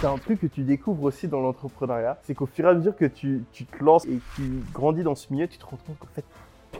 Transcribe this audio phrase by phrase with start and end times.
[0.00, 2.94] C'est un truc que tu découvres aussi dans l'entrepreneuriat, c'est qu'au fur et à mesure
[2.94, 5.98] que tu, te lances et que tu grandis dans ce milieu, tu te rends compte
[5.98, 6.24] qu'en fait,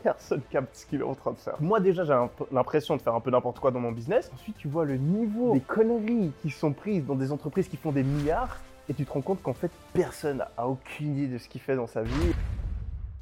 [0.05, 1.57] personne capte ce qu'il est en train de faire.
[1.59, 2.17] Moi déjà j'ai
[2.53, 4.31] l'impression de faire un peu n'importe quoi dans mon business.
[4.33, 7.91] Ensuite tu vois le niveau des conneries qui sont prises dans des entreprises qui font
[7.91, 11.49] des milliards et tu te rends compte qu'en fait personne a aucune idée de ce
[11.49, 12.13] qu'il fait dans sa vie.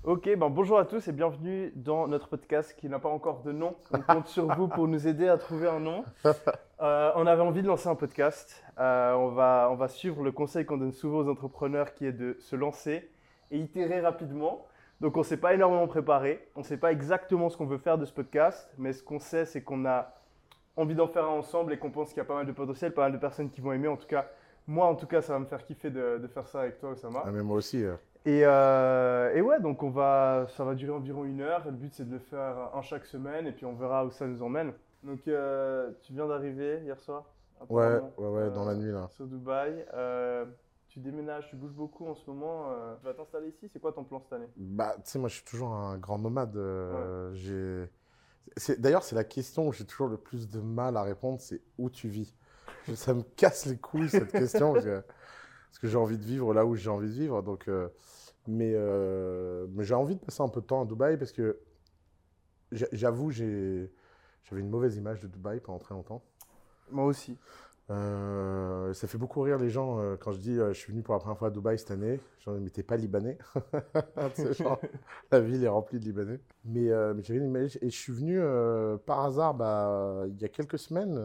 [0.07, 3.51] Ok, ben bonjour à tous et bienvenue dans notre podcast qui n'a pas encore de
[3.51, 3.75] nom.
[3.91, 6.05] On compte sur vous pour nous aider à trouver un nom.
[6.81, 8.63] Euh, on avait envie de lancer un podcast.
[8.79, 12.13] Euh, on, va, on va suivre le conseil qu'on donne souvent aux entrepreneurs qui est
[12.13, 13.11] de se lancer
[13.51, 14.65] et itérer rapidement.
[15.01, 16.47] Donc on ne s'est pas énormément préparé.
[16.55, 19.19] On ne sait pas exactement ce qu'on veut faire de ce podcast, mais ce qu'on
[19.19, 20.15] sait, c'est qu'on a
[20.77, 22.95] envie d'en faire un ensemble et qu'on pense qu'il y a pas mal de potentiel,
[22.95, 23.89] pas mal de personnes qui vont aimer.
[23.89, 24.27] En tout cas,
[24.69, 26.91] moi, en tout cas, ça va me faire kiffer de, de faire ça avec toi,
[26.91, 27.25] Osama.
[27.27, 27.83] Ah, mais moi aussi.
[27.83, 27.97] euh.
[28.27, 31.65] Et, euh, et ouais, donc on va, ça va durer environ une heure.
[31.65, 34.27] Le but, c'est de le faire un chaque semaine et puis on verra où ça
[34.27, 34.73] nous emmène.
[35.05, 37.25] Donc euh, tu viens d'arriver hier soir
[37.71, 39.09] Ouais, ouais, ouais, dans la nuit là.
[39.13, 39.87] Sur Dubaï.
[39.95, 40.45] Euh,
[40.89, 42.71] tu déménages, tu bouges beaucoup en ce moment.
[42.71, 43.69] euh, tu vas t'installer ici?
[43.73, 44.49] C'est quoi ton plan cette année?
[44.57, 46.57] Bah, tu sais, moi, je suis toujours un grand nomade.
[46.57, 47.87] euh,
[48.57, 51.61] c'est- D'ailleurs, c'est la question où j'ai toujours le plus de mal à répondre, c'est
[51.79, 52.35] où tu vis?
[52.95, 55.03] Ça me casse les couilles, cette question, parce que,
[55.69, 57.43] parce que j'ai envie de vivre là où j'ai envie de vivre.
[57.43, 57.89] Donc, euh,
[58.47, 61.59] mais euh, mais j'ai envie de passer un peu de temps à Dubaï, parce que
[62.73, 63.91] j'a- j'avoue, j'avais
[64.53, 66.23] une mauvaise image de Dubaï pendant très longtemps.
[66.91, 67.37] Moi aussi.
[67.89, 71.03] Euh, ça fait beaucoup rire les gens euh, quand je dis euh, je suis venu
[71.03, 72.21] pour la première fois à Dubaï cette année.
[72.41, 73.39] J'en t'es pas libanais?
[74.59, 74.81] Genre,
[75.31, 76.41] la ville est remplie de libanais.
[76.65, 78.41] Mais, mais j'avais une image et je suis venu
[79.07, 81.17] par hasard bah, il y a quelques semaines.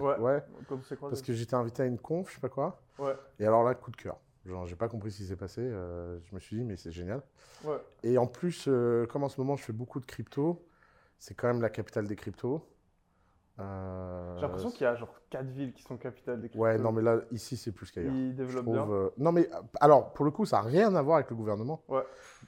[0.00, 0.42] Ouais.
[0.68, 2.80] Comme c'est quoi parce que j'étais invité à une conf, je sais pas quoi.
[2.98, 3.14] Ouais.
[3.38, 4.18] Et alors là, coup de cœur.
[4.44, 5.62] Genre, j'ai pas compris ce qui s'est passé.
[5.62, 7.22] je me suis dit, mais c'est génial.
[7.64, 7.78] Ouais.
[8.02, 8.68] Et en plus,
[9.08, 10.64] comme en ce moment, je fais beaucoup de crypto,
[11.18, 12.64] c'est quand même la capitale des cryptos.
[13.60, 16.82] Euh, J'ai l'impression qu'il y a genre 4 villes qui sont capitales des Ouais, cryptos.
[16.84, 18.12] non, mais là, ici, c'est plus qu'ailleurs.
[18.14, 18.88] Ils développent trouve, bien.
[18.88, 21.36] euh, Non, mais euh, alors, pour le coup, ça n'a rien à voir avec le
[21.36, 21.82] gouvernement.
[21.88, 22.04] Ouais.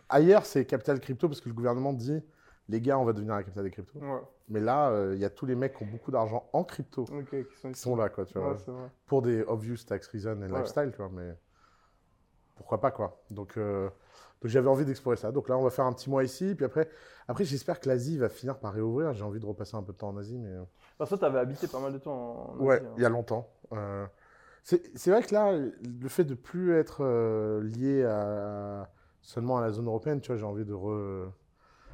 [0.09, 2.23] Ailleurs, c'est capital crypto parce que le gouvernement dit
[2.69, 3.99] les gars, on va devenir la capitale des cryptos.
[3.99, 4.21] Ouais.
[4.49, 7.03] Mais là, euh, il y a tous les mecs qui ont beaucoup d'argent en crypto
[7.03, 8.53] Ok, qui sont qui sont là, quoi, tu vois.
[8.53, 8.89] Ouais, vrai.
[9.07, 10.59] Pour des obvious tax reasons et Ouais.
[10.59, 11.35] lifestyle, tu vois, mais
[12.55, 13.21] pourquoi pas, quoi.
[13.31, 13.91] Donc, euh,
[14.43, 15.33] donc j'avais envie d'explorer ça.
[15.33, 16.55] Donc là, on va faire un petit mois ici.
[16.55, 16.89] Puis après,
[17.29, 19.13] après j'espère que l'Asie va finir par réouvrir.
[19.13, 20.51] J'ai envie de repasser un peu de temps en Asie, mais.
[20.51, 20.63] euh,
[20.99, 22.95] Parce que toi, t'avais habité pas mal de temps en en Ouais, Asie, hein.
[22.97, 23.49] il y a longtemps.
[23.73, 24.07] Euh,
[24.63, 28.89] c'est vrai que là, le fait de plus être euh, lié à,
[29.23, 31.33] seulement à la zone européenne, tu vois, j'ai envie de re...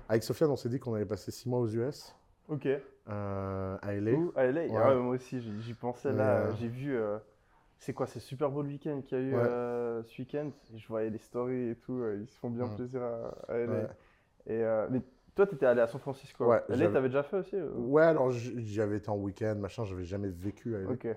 [0.09, 2.15] Avec Sofiane, on s'est dit qu'on allait passer six mois aux US,
[2.49, 2.67] Ok.
[3.09, 4.13] euh, à LA.
[4.13, 4.73] Où À LA Ouais.
[4.77, 6.53] Ah ouais, moi aussi, j'y pensais là.
[6.55, 6.97] J'ai vu.
[7.79, 9.43] C'est quoi, c'est Super Bowl week-end qu'il y a eu Ouais.
[9.45, 10.51] euh, ce week-end?
[10.75, 12.01] Je voyais les stories et tout.
[12.01, 12.75] euh, ils se font bien Mm.
[12.77, 13.73] plaisir à, à LA.
[13.73, 13.87] Ouais.
[14.47, 15.03] Et, euh, mais
[15.35, 16.47] toi, t'étais allé à San Francisco.
[16.47, 19.17] Ouais, LA, j'avais- t'avais déjà fait aussi ou- Ouais, alors j- j'y avais été en
[19.17, 20.91] week-end, machin, j'avais jamais vécu à LA.
[20.93, 21.09] Ok.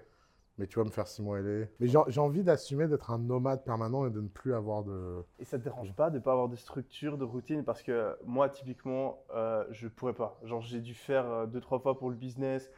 [0.58, 1.68] Mais tu vas me faire six mois LA.
[1.80, 5.24] Mais j'ai envie d'assumer d'être un nomade permanent et de ne plus avoir de.
[5.40, 8.50] Et ça te dérange pas de pas avoir de structure, de routine Parce que moi,
[8.50, 10.38] typiquement, euh, je pourrais pas.
[10.44, 12.70] Genre, j'ai dû faire deux, trois fois pour le business,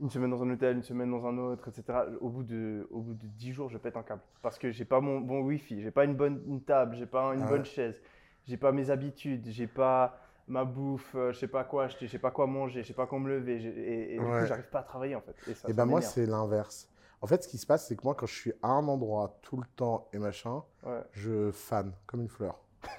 [0.00, 1.98] une semaine dans un hôtel, une semaine dans un autre, etc.
[2.20, 4.22] Au bout de, au bout de 10 jours, je pète un câble.
[4.42, 7.34] Parce que j'ai pas mon bon Wi-Fi, j'ai pas une bonne une table, j'ai pas
[7.34, 8.00] une Ah bonne chaise,
[8.46, 10.18] j'ai pas mes habitudes, j'ai pas
[10.48, 12.94] ma bouffe, euh, je sais pas quoi acheter, je sais pas quoi manger, je sais
[12.94, 13.62] pas comment me lever.
[13.64, 15.36] Et, et du coup, j'arrive pas à travailler en fait.
[15.46, 16.88] Et, ça, Et ça ben moi, c'est l'inverse.
[17.22, 19.38] En fait, ce qui se passe, c'est que moi, quand je suis à un endroit
[19.42, 21.02] tout le temps et machin, Ouais.
[21.12, 22.60] je fan comme une fleur.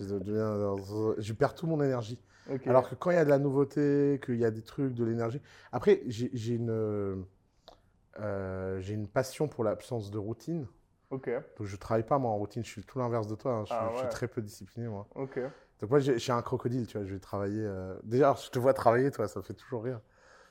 [0.00, 2.20] je, deviens- je perds tout mon énergie.
[2.66, 5.04] Alors que quand il y a de la nouveauté, qu'il y a des trucs, de
[5.04, 5.40] l'énergie.
[5.72, 7.16] Après, j'ai une, euh,
[8.88, 10.66] une passion pour l'absence de routine.
[11.10, 11.30] Ok.
[11.58, 12.64] Donc je travaille pas moi en routine.
[12.64, 13.52] Je suis tout l'inverse de toi.
[13.52, 13.64] hein.
[13.64, 15.06] Je, suis- Ah je suis très peu discipliné moi.
[15.14, 15.38] Ok.
[15.80, 17.06] Donc moi, j'ai un crocodile, tu vois.
[17.06, 17.60] Je vais travailler.
[17.62, 20.00] euh, Déjà, je te vois travailler, toi, ça me fait toujours rire.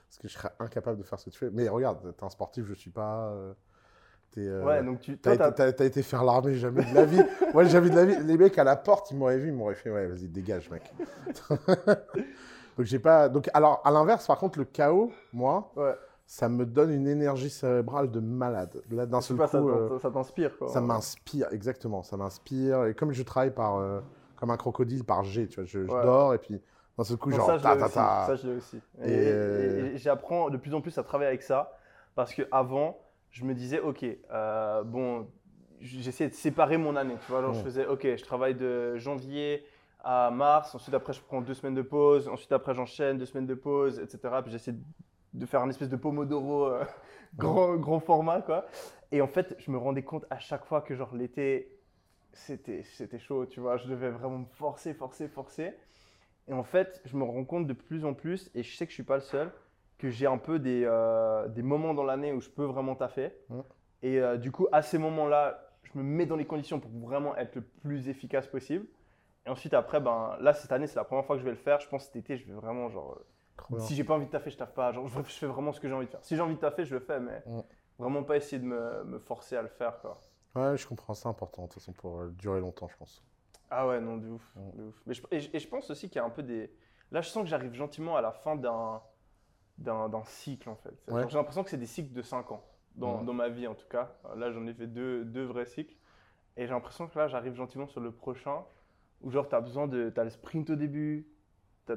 [0.09, 1.49] Parce que je serais incapable de faire ce que tu fais.
[1.51, 3.31] Mais regarde, t'es un sportif, je suis pas.
[3.33, 3.53] euh,
[4.41, 5.17] euh, Ouais, donc tu.
[5.17, 7.21] T'as été, t'as été faire l'armée, jamais de la vie.
[7.53, 8.15] Moi, jamais de la vie.
[8.23, 10.91] Les mecs à la porte, ils m'auraient vu, ils m'auraient fait, ouais, vas-y, dégage, mec.
[12.77, 13.29] Donc, j'ai pas.
[13.29, 15.93] Donc, alors, à l'inverse, par contre, le chaos, moi, Ouais.
[16.25, 18.81] ça me donne une énergie cérébrale de malade.
[18.89, 20.67] Là, d'un seul pas, coup, euh, ça t'inspire quoi.
[20.69, 22.01] ça m'inspire, exactement.
[22.01, 22.85] Ça m'inspire.
[22.85, 23.99] Et comme je travaille par, euh,
[24.37, 26.01] comme un crocodile par G, tu vois, je, je Ouais.
[26.03, 26.59] dors et puis
[26.97, 27.93] d'un seul coup, genre, ça, je ta l'ai ta aussi.
[27.95, 28.23] ta.
[28.25, 28.81] Ça, je l'ai aussi.
[29.03, 31.77] Et, Et, et- et j'apprends de plus en plus à travailler avec ça
[32.15, 32.97] parce que avant,
[33.33, 35.27] je me disais, ok, euh, bon,
[35.81, 37.15] j'essayais de séparer mon année.
[37.25, 39.65] Tu vois, genre, je faisais, ok, je travaille de janvier
[40.03, 43.47] à mars, ensuite après, je prends deux semaines de pause, ensuite après, j'enchaîne deux semaines
[43.47, 44.35] de pause, etc.
[44.43, 44.75] Puis j'essaie
[45.33, 46.85] de faire un espèce de pomodoro euh,
[47.35, 48.67] grand, grand format, quoi.
[49.11, 51.75] Et en fait, je me rendais compte à chaque fois que, genre, l'été,
[52.33, 53.77] c'était c'était chaud, tu vois.
[53.77, 55.73] Je devais vraiment me forcer, forcer, forcer.
[56.47, 58.91] Et en fait, je me rends compte de plus en plus, et je sais que
[58.91, 59.51] je suis pas le seul,
[60.03, 63.31] que j'ai un peu des, euh, des moments dans l'année où je peux vraiment taffer.
[64.01, 67.37] Et euh, du coup, à ces moments-là, je me mets dans les conditions pour vraiment
[67.37, 68.85] être le plus efficace possible.
[69.45, 71.57] Et ensuite, après, ben, là, cette année, c'est la première fois que je vais le
[71.57, 71.79] faire.
[71.79, 73.17] Je pense que cet été, je vais vraiment, genre,
[73.71, 74.91] euh, si j'ai pas envie de taffer, je taffe pas.
[74.91, 76.23] Genre, je, je fais vraiment ce que j'ai envie de faire.
[76.23, 77.41] Si j'ai envie de taffer, je le fais, mais
[77.97, 80.19] vraiment pas essayer de me, me forcer à le faire, quoi.
[80.55, 83.23] Ouais, je comprends, c'est important, de toute façon, pour durer longtemps, je pense.
[83.71, 84.53] Ah ouais, non, de ouf.
[84.75, 85.01] De ouf.
[85.05, 86.69] Mais je, et, je- et je pense aussi qu'il y a un peu des.
[87.11, 89.01] Là, je sens que j'arrive gentiment à la fin d'un
[89.77, 90.93] d'un cycle, en fait.
[91.11, 91.27] Ouais.
[91.29, 92.63] J'ai l'impression que c'est des cycles de 5 ans,
[92.95, 94.15] dans, dans ma vie en tout cas.
[94.35, 95.95] Là, j'en ai fait deux, deux vrais cycles.
[96.57, 98.63] Et j'ai l'impression que là, j'arrive gentiment sur le prochain,
[99.21, 100.09] où genre, tu as besoin de.
[100.13, 101.27] Tu as le sprint au début.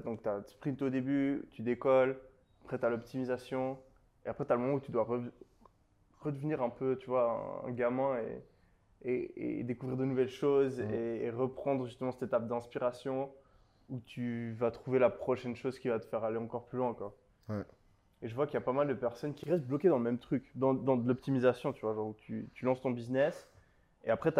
[0.05, 2.19] Donc, tu as le sprint au début, tu décolles.
[2.65, 3.79] Après, tu as l'optimisation.
[4.25, 5.31] Et après, tu as le moment où tu dois rev-
[6.21, 8.43] redevenir un peu, tu vois, un, un gamin et,
[9.03, 13.31] et, et découvrir de nouvelles choses et, et reprendre justement cette étape d'inspiration
[13.89, 16.95] où tu vas trouver la prochaine chose qui va te faire aller encore plus loin.
[16.95, 17.15] Quoi.
[17.49, 17.63] Ouais.
[18.23, 20.05] Et je vois qu'il y a pas mal de personnes qui restent bloquées dans le
[20.05, 23.49] même truc, dans, dans de l'optimisation, tu vois, genre où tu, tu lances ton business
[24.05, 24.33] et après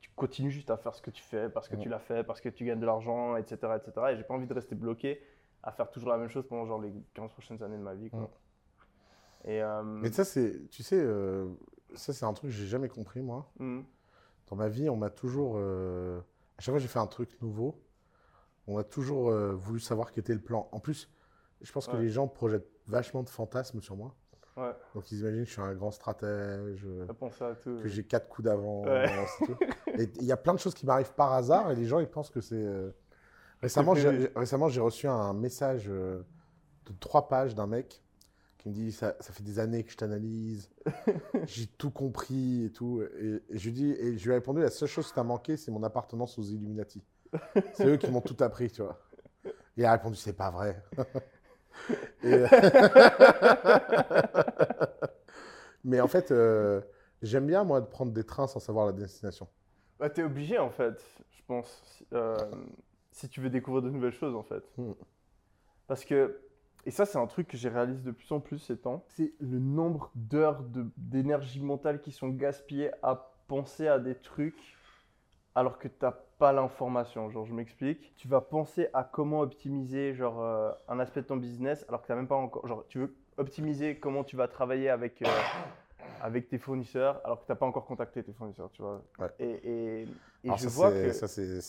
[0.00, 2.40] tu continues juste à faire ce que tu fais parce que tu l'as fait, parce
[2.40, 4.06] que tu gagnes de l'argent, etc., etc.
[4.12, 5.22] Et j'ai pas envie de rester bloqué
[5.62, 8.10] à faire toujours la même chose pendant genre les 15 prochaines années de ma vie.
[8.10, 8.28] Quoi.
[9.44, 11.48] Et, euh, Mais ça, c'est, tu sais, euh,
[11.94, 13.50] ça, c'est un truc que j'ai jamais compris, moi.
[13.58, 13.84] mhm.
[14.48, 15.54] Dans ma vie, on m'a toujours.
[15.56, 16.18] euh,
[16.58, 17.80] à chaque fois que j'ai fait un truc nouveau,
[18.66, 20.68] on a toujours voulu savoir quel était le plan.
[20.72, 21.08] En plus,
[21.62, 24.14] je pense que les gens projettent vachement de fantasmes sur moi.
[24.56, 27.78] Ouais, Donc, ils imaginent que je suis un grand stratège, euh, à tout.
[27.80, 28.86] que j'ai quatre coups d'avance.
[28.86, 29.08] Ouais.
[29.98, 32.08] et il y a plein de choses qui m'arrivent par hasard et les gens, ils
[32.08, 32.56] pensent que c'est.
[32.56, 32.90] euh,
[33.62, 36.22] Récemment, j'ai, récemment, j'ai reçu un message euh,
[36.86, 38.02] de trois pages d'un mec
[38.58, 40.68] qui me dit ça, ça fait des années que je t'analyse,
[41.46, 43.02] j'ai tout compris et tout.
[43.20, 45.24] Et, et je lui dis, et je lui ai répondu la seule chose qui t'a
[45.24, 47.02] manqué, c'est mon appartenance aux Illuminati.
[47.72, 49.00] C'est eux qui m'ont tout appris, tu vois.
[49.44, 50.82] Et il a répondu, c'est pas vrai.
[52.22, 52.48] Et, euh,
[55.84, 56.80] Mais en fait, euh,
[57.22, 59.48] j'aime bien, moi, de prendre des trains sans savoir la destination.
[59.98, 62.36] Bah, t'es obligé en fait, je pense, si, euh,
[63.12, 64.64] si tu veux découvrir de nouvelles choses en fait.
[64.76, 64.92] Hmm.
[65.86, 66.40] Parce que,
[66.86, 69.32] et ça c'est un truc que j'ai réalisé de plus en plus ces temps, c'est
[69.38, 70.64] le nombre d'heures
[70.96, 74.76] d'énergie mentale qui sont gaspillées à penser à des trucs
[75.54, 77.30] alors que t'as pas l'information.
[77.30, 78.14] Genre, je m'explique.
[78.16, 82.08] Tu vas penser à comment optimiser genre euh, un aspect de ton business alors que
[82.08, 82.66] t'as même pas encore.
[82.66, 85.22] Genre, tu veux optimiser comment tu vas travailler avec.
[85.22, 85.26] euh,
[86.22, 89.02] avec tes fournisseurs alors que tu n'as pas encore contacté tes fournisseurs, tu vois.
[89.18, 89.28] Ouais.
[89.40, 89.50] Et,
[90.02, 91.12] et, et je ça, vois que...
[91.12, 91.60] ça, c'est-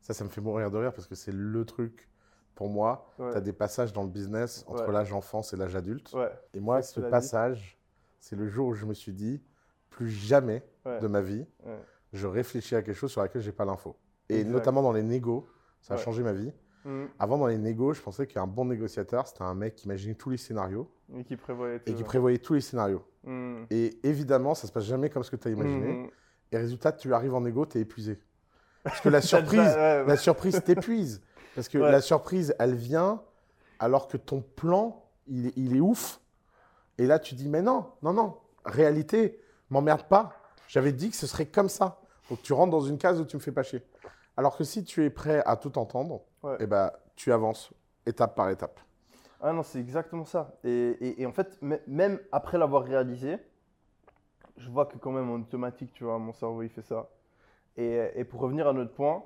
[0.00, 2.08] ça, ça me fait mourir de rire parce que c'est le truc,
[2.54, 3.32] pour moi, Ouais.
[3.32, 4.92] tu as des passages dans le business entre Ouais.
[4.92, 6.12] l'âge enfance et l'âge adulte.
[6.14, 7.78] Ouais, Et moi, tu ce passage,
[8.20, 9.42] c'est le jour où je me suis dit,
[9.90, 10.62] plus jamais
[11.00, 11.46] de ma vie.
[12.16, 13.96] Je réfléchis à quelque chose sur laquelle j'ai pas l'info.
[14.28, 14.50] Et Exact.
[14.52, 15.46] notamment dans les négos,
[15.80, 16.02] ça a Ouais.
[16.02, 16.52] changé ma vie.
[16.84, 17.08] Mhm.
[17.18, 20.30] Avant, dans les négos, je pensais qu'un bon négociateur, c'était un mec qui imaginait tous
[20.30, 21.90] les scénarios Et qui prévoyait tout.
[21.90, 22.06] et qui ouais.
[22.06, 23.04] prévoyait tous les scénarios.
[23.24, 23.66] Mhm.
[23.70, 25.92] Et évidemment, ça se passe jamais comme ce que tu as imaginé.
[25.92, 26.10] Mhm.
[26.52, 28.20] Et résultat, tu arrives en négo, tu es épuisé.
[28.84, 30.06] Parce que la surprise, déjà- ouais, ouais.
[30.08, 31.20] la surprise t'épuise.
[31.56, 33.22] Parce que la surprise, elle vient
[33.78, 36.20] alors que ton plan, il est, il est ouf.
[36.98, 39.40] Et là, tu dis, mais non, non, non, réalité,
[39.70, 40.32] m'emmerde pas.
[40.68, 42.00] J'avais dit que ce serait comme ça.
[42.30, 43.82] Donc tu rentres dans une case où tu me fais pas chier.
[44.36, 46.56] Alors que si tu es prêt à tout entendre, Ouais.
[46.60, 47.72] eh ben, tu avances
[48.04, 48.80] étape par étape.
[49.40, 50.54] Ah non, c'est exactement ça.
[50.64, 50.70] Et,
[51.00, 53.38] et- et en fait, même après l'avoir réalisé,
[54.56, 57.08] je vois que quand même en automatique, tu vois, mon cerveau, il fait ça.
[57.76, 59.22] Et, et pour revenir à notre point,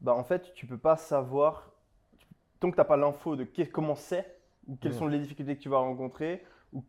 [0.00, 1.70] bah en fait, tu peux pas savoir,
[2.60, 5.62] tant que tu n'as pas l'info de comment c'est, ou quelles sont les difficultés que
[5.62, 6.84] tu vas rencontrer, ou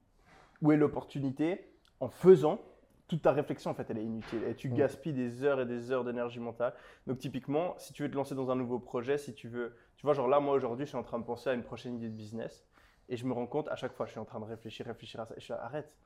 [0.62, 2.60] où est l'opportunité, en faisant,
[3.10, 4.44] toute ta réflexion, en fait, elle est inutile.
[4.48, 4.76] Et tu Mhm.
[4.76, 6.74] gaspilles des heures et des heures d'énergie mentale.
[7.08, 10.06] Donc typiquement, si tu veux te lancer dans un nouveau projet, si tu veux, tu
[10.06, 12.08] vois, genre là, moi aujourd'hui, je suis en train de penser à une prochaine idée
[12.10, 12.66] de business,
[13.10, 15.20] et je me rends compte à chaque fois, je suis en train de réfléchir, réfléchir
[15.20, 15.98] à ça, et je suis là, arrête.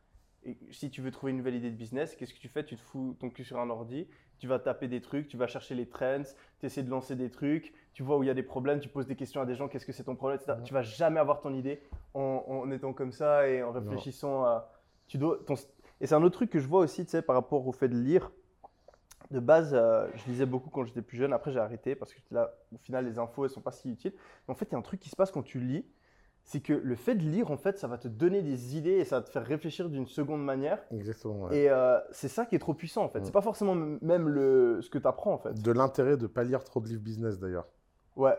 [0.46, 2.66] Et si tu veux trouver une nouvelle idée de business, qu'est-ce que tu fais?
[2.66, 4.08] Tu te fous ton cul sur un ordi,
[4.40, 6.24] tu vas taper des trucs, tu vas chercher les trends,
[6.60, 8.90] tu essaies de lancer des trucs, tu vois où il y a des problèmes, tu
[8.90, 10.58] poses des questions à des gens, qu'est-ce que c'est ton problème, etc.
[10.58, 10.64] Mhm.
[10.64, 11.82] Tu vas jamais avoir ton idée
[12.14, 14.70] en, en étant comme ça et en réfléchissant à.
[15.08, 15.56] Tu dois, ton-
[16.02, 17.88] et c'est un autre truc que je vois aussi, tu sais, par rapport au fait
[17.88, 18.32] de lire.
[19.32, 21.34] De base, euh, je lisais beaucoup quand j'étais plus jeune.
[21.34, 24.14] Après, j'ai arrêté parce que là, au final, les infos, elles sont pas si utiles.
[24.48, 25.86] Mais en fait, il y a un truc qui se passe quand tu lis,
[26.44, 29.06] c'est que le fait de lire, en fait, ça va te donner des idées et
[29.06, 30.84] ça va te faire réfléchir d'une seconde manière.
[30.92, 31.46] Exactement.
[31.46, 31.58] ouais.
[31.58, 33.22] Et euh, c'est ça qui est trop puissant, en fait.
[33.22, 33.26] Mm.
[33.26, 35.54] C'est pas forcément même le, ce que tu apprends, en fait.
[35.54, 37.68] De l'intérêt de ne pas lire trop de livres business d'ailleurs.
[38.16, 38.38] Ouais,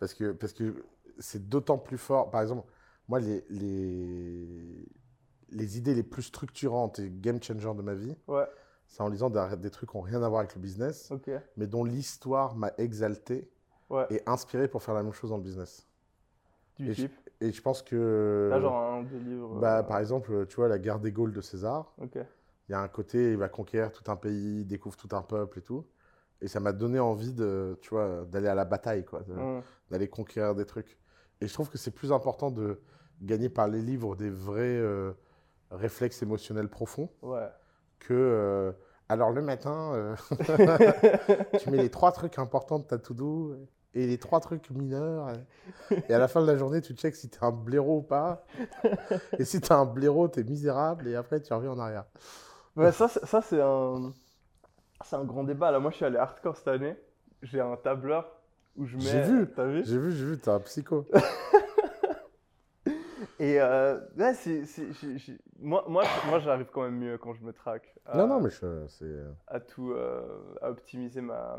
[0.00, 0.84] Parce que parce que
[1.18, 2.30] c'est d'autant plus fort.
[2.30, 2.66] Par exemple,
[3.08, 4.86] moi, les, les,
[5.52, 8.46] les idées les plus structurantes et game changer de ma vie, ouais,
[8.86, 11.12] c'est en lisant des, des trucs qui n'ont rien à voir avec le business,
[11.56, 13.50] mais dont l'histoire m'a exalté
[13.88, 15.86] Ouais, et inspiré pour faire la même chose dans le business.
[16.76, 17.12] du et je- type.
[17.40, 18.48] Et je pense que.
[18.50, 19.58] Là, genre un des livres.
[19.58, 22.80] bah, euh, par exemple, tu vois, la guerre des Gaules de César, il y a
[22.80, 25.84] un côté, il va conquérir tout un pays, il découvre tout un peuple et tout.
[26.40, 29.62] Et ça m'a donné envie de, tu vois, d'aller à la bataille, quoi, de- Mm.
[29.90, 30.98] d'aller conquérir des trucs.
[31.40, 32.80] Et je trouve que c'est plus important de
[33.22, 35.12] gagner par les livres des vrais euh,
[35.70, 37.48] réflexes émotionnels profonds Ouais.
[38.00, 38.12] que.
[38.14, 38.72] euh,
[39.08, 40.14] alors le matin, euh,
[41.58, 43.56] tu mets les trois trucs importants de ta to-do
[43.92, 45.30] et les trois trucs mineurs.
[46.08, 48.44] Et à la fin de la journée, tu checks si t'es un blaireau ou pas.
[49.38, 51.08] Et si t'es un blaireau, t'es misérable.
[51.08, 52.04] Et après, tu reviens en arrière.
[52.76, 54.12] Ouais, ça, c'est- ça c'est un,
[55.04, 55.72] c'est un grand débat.
[55.72, 56.94] Là, moi, je suis allé hardcore cette année.
[57.42, 58.30] J'ai un tableur
[58.76, 59.02] où je mets.
[59.02, 59.48] J'ai vu.
[59.56, 61.04] T'as vu J'ai vu, j'ai vu, t'es un psycho.
[63.42, 67.32] Et euh, ouais, c'est, c'est- j'ai- j'ai- moi, moi, moi j'arrive quand même mieux quand
[67.32, 67.94] je me traque.
[68.04, 69.16] À, Non, non, mais je- c'est.
[69.46, 71.58] À tout, euh, à optimiser ma.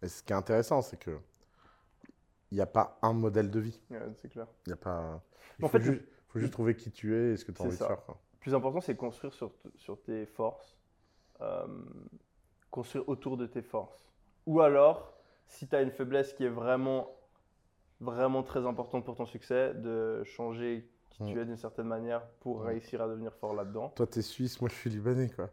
[0.00, 1.18] Mais ce qui est intéressant, c'est que
[2.52, 3.80] il n'y a pas un modèle de vie.
[3.90, 4.46] Ouais, c'est clair.
[4.66, 5.20] Il y a pas.
[5.58, 7.62] Il En faut, fait, ju- faut juste trouver qui tu es et ce que tu
[7.62, 7.84] as envie ça.
[7.84, 8.04] de faire.
[8.04, 8.20] quoi.
[8.34, 10.78] Le plus important, c'est construire sur, t- sur tes forces.
[11.42, 11.66] euh,
[12.70, 14.08] construire autour de tes forces.
[14.46, 15.12] Ou alors,
[15.48, 17.10] si tu as une faiblesse qui est vraiment,
[18.00, 21.38] vraiment très importante pour ton succès, de changer qui tu Mm.
[21.38, 22.66] es d'une certaine manière pour Mm.
[22.66, 23.88] réussir à devenir fort là-dedans.
[23.96, 25.50] Toi, tu es suisse, moi, je suis libanais, quoi.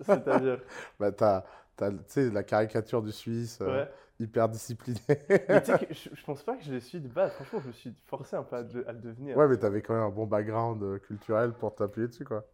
[0.00, 0.60] C'est-à-dire,
[1.00, 1.44] Bah, t'as,
[1.76, 3.84] t'as, tu sais, la caricature du Suisse, euh,
[4.20, 5.00] hyper discipliné.
[5.08, 7.32] Mais tu sais que je, je pense pas que je le suis de base.
[7.32, 9.36] Franchement, je me suis forcé un peu à, le- à le devenir.
[9.36, 12.44] ouais, mais t'avais quand même un bon background euh, culturel pour t'appuyer dessus, quoi.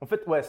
[0.00, 0.42] En fait, ouais,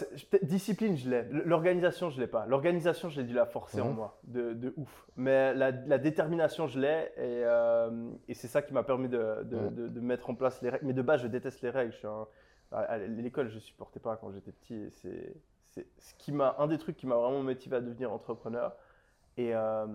[0.44, 1.24] discipline, je l'ai.
[1.46, 2.46] L'organisation, je l'ai pas.
[2.46, 3.96] L'organisation, j'ai dû la forcer en Mhm.
[3.96, 5.08] moi, de, de ouf.
[5.16, 7.12] Mais la, la détermination, je l'ai.
[7.16, 10.62] Et, euh, et c'est ça qui m'a permis de, de, de- de mettre en place
[10.62, 10.86] les règles.
[10.88, 11.94] Mais de base, je déteste les règles.
[11.94, 12.28] Je suis un-
[12.72, 14.76] à- l'école, je supportais pas quand j'étais petit.
[14.76, 15.36] Et c'est
[16.00, 18.76] ce qui m'a un des trucs qui m'a vraiment motivé à devenir entrepreneur.
[19.38, 19.86] Et, euh,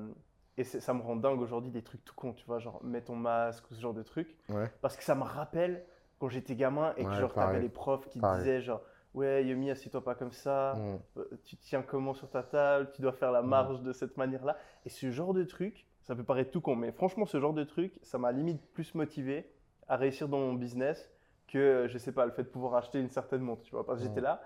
[0.57, 3.17] et ça me rend dingue aujourd'hui des trucs tout cons, tu vois, genre mets ton
[3.17, 4.37] masque ou ce genre de trucs.
[4.49, 4.71] Ouais.
[4.81, 5.85] Parce que ça me rappelle
[6.19, 8.39] quand j'étais gamin et que Ouais, genre t'avais les profs qui Pareil.
[8.41, 8.81] disaient genre
[9.15, 10.99] ouais Yumi assieds-toi pas comme ça, Mm.
[11.19, 14.57] euh, tu tiens comment sur ta table, tu dois faire la marge de cette manière-là.
[14.85, 17.65] Et ce genre de truc, ça peut paraître tout con, mais franchement ce genre de
[17.65, 19.51] truc, ça m'a limite plus motivé
[19.89, 21.11] à réussir dans mon business
[21.49, 23.85] que je sais pas le fait de pouvoir acheter une certaine montre, tu vois.
[23.85, 24.25] Parce que j'étais Mm.
[24.25, 24.43] là,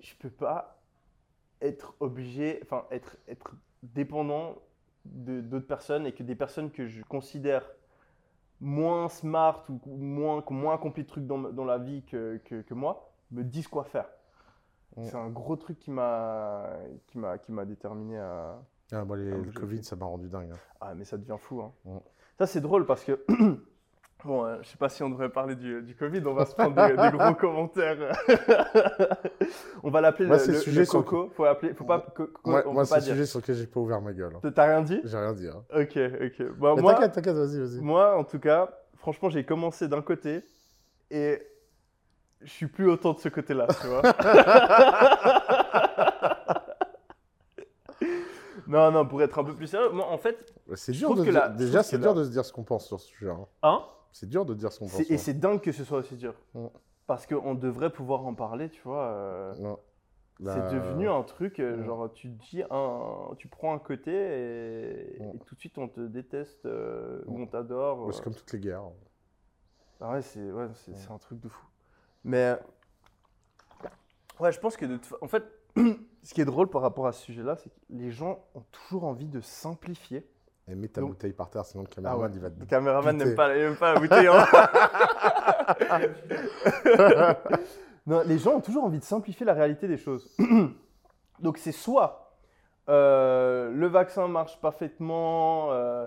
[0.00, 0.80] je peux pas
[1.60, 3.54] être obligé, enfin être être
[3.84, 4.56] dépendant
[5.04, 7.68] d'autres personnes et que des personnes que je considère
[8.60, 12.02] moins smart ou ou moins, qui ont moins accompli de trucs dans, dans la vie
[12.04, 14.06] que, que, que moi me disent quoi faire.
[14.96, 15.02] Mm.
[15.04, 16.68] C'est un gros truc qui m'a
[17.06, 18.58] qui m'a qui m'a déterminé à
[18.92, 20.50] Ah, moi, les- le Covid, ça m'a rendu dingue.
[20.52, 20.58] hein.
[20.80, 21.62] ah mais ça devient fou.
[21.62, 21.72] hein.
[21.84, 21.98] Mm.
[22.38, 23.24] Ça c'est drôle parce que
[24.24, 26.54] bon euh, je sais pas si on devrait parler du, du Covid, on va se
[26.54, 27.96] prendre des, des gros commentaires.
[29.82, 31.30] on va l'appeler Moi, le, c'est le le- sujet le coco.
[31.30, 33.66] Faut appeler, faut pas co- co- Moi, on moi c'est le sujet sur lequel j'ai
[33.66, 34.34] pas ouvert ma gueule.
[34.42, 34.50] hein.
[34.54, 35.00] T'as rien dit?
[35.04, 35.48] J'ai rien dit.
[35.48, 35.64] hein.
[35.74, 36.56] Ok ok.
[36.58, 37.80] Bon, Mais moi T'inquiète, t'inquiète, vas-y, vas-y.
[37.80, 40.44] Moi, en tout cas, franchement, j'ai commencé d'un côté
[41.10, 41.42] et
[42.44, 44.02] je suis plus autant de ce côté-là, tu vois.
[48.66, 51.24] non, non, pour être un peu plus sérieux, moi, en fait, C'est je dur de
[51.24, 53.30] que la- Déjà, c'est dur la- de se dire ce qu'on pense sur ce sujet.
[53.30, 53.46] hein.
[53.62, 53.82] hein,
[54.12, 54.96] C'est dur de dire ce qu'on pense.
[54.96, 56.34] c'est- et c'est dingue que ce soit aussi dur.
[56.54, 56.66] Mm.
[57.06, 59.04] Parce qu'on devrait pouvoir en parler, tu vois.
[59.04, 59.78] euh, Non.
[60.38, 61.84] C'est Là, devenu un truc, euh, Mm.
[61.84, 65.30] genre, tu dis un, tu prends un côté et, Mm.
[65.34, 67.42] et tout de suite on te déteste euh, ou Mm.
[67.42, 68.12] on t'adore.
[68.14, 68.82] C'est comme toutes les guerres.
[70.00, 70.96] Ah ouais, c'est ouais, c'est Ouais.
[70.98, 71.64] c'est un truc de fou.
[72.24, 72.56] Mais
[74.40, 75.44] ouais, je pense que de en fait,
[76.22, 79.04] ce qui est drôle par rapport à ce sujet-là, c'est que les gens ont toujours
[79.04, 80.28] envie de simplifier.
[80.68, 82.36] Et mets ta Donc- bouteille par terre, sinon le Ah caméraman, ouais.
[82.36, 83.48] il va te Le caméraman n'aime pas,
[83.78, 84.28] pas la bouteille.
[84.28, 84.46] hein.
[88.06, 90.30] non, les gens ont toujours envie de simplifier la réalité des choses.
[91.40, 92.36] Donc c'est soit
[92.88, 96.01] euh, le vaccin marche parfaitement, euh,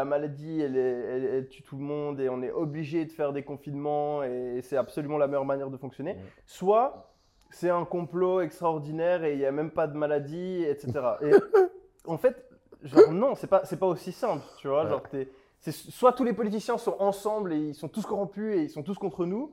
[0.00, 0.80] la maladie elle, est-
[1.14, 4.60] elle- elle tue tout le monde et on est obligé de faire des confinements et
[4.62, 6.16] c'est absolument la meilleure manière de fonctionner.
[6.46, 7.12] Soit
[7.50, 10.92] c'est un complot extraordinaire et il n'y a même pas de maladie, etc.
[11.22, 11.32] Et
[12.06, 12.36] en fait,
[12.82, 14.84] genre non, c'est pas, c'est pas aussi simple, tu vois.
[14.84, 14.90] Ouais.
[14.90, 15.02] Genre,
[15.72, 18.96] soit tous les politiciens sont ensemble et ils sont tous corrompus et ils sont tous
[18.98, 19.52] contre nous,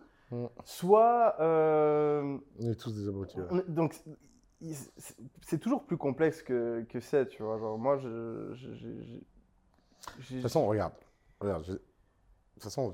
[0.63, 3.39] soit euh, On est tous des abrutis.
[3.41, 3.63] ouais.
[3.67, 3.99] donc
[5.41, 7.57] c'est toujours plus complexe que, que c'est, tu vois.
[7.59, 9.19] Genre moi, je, je- je- je-
[10.17, 10.93] De toute façon, regarde.
[11.39, 11.79] regarde je- De
[12.55, 12.93] toute façon,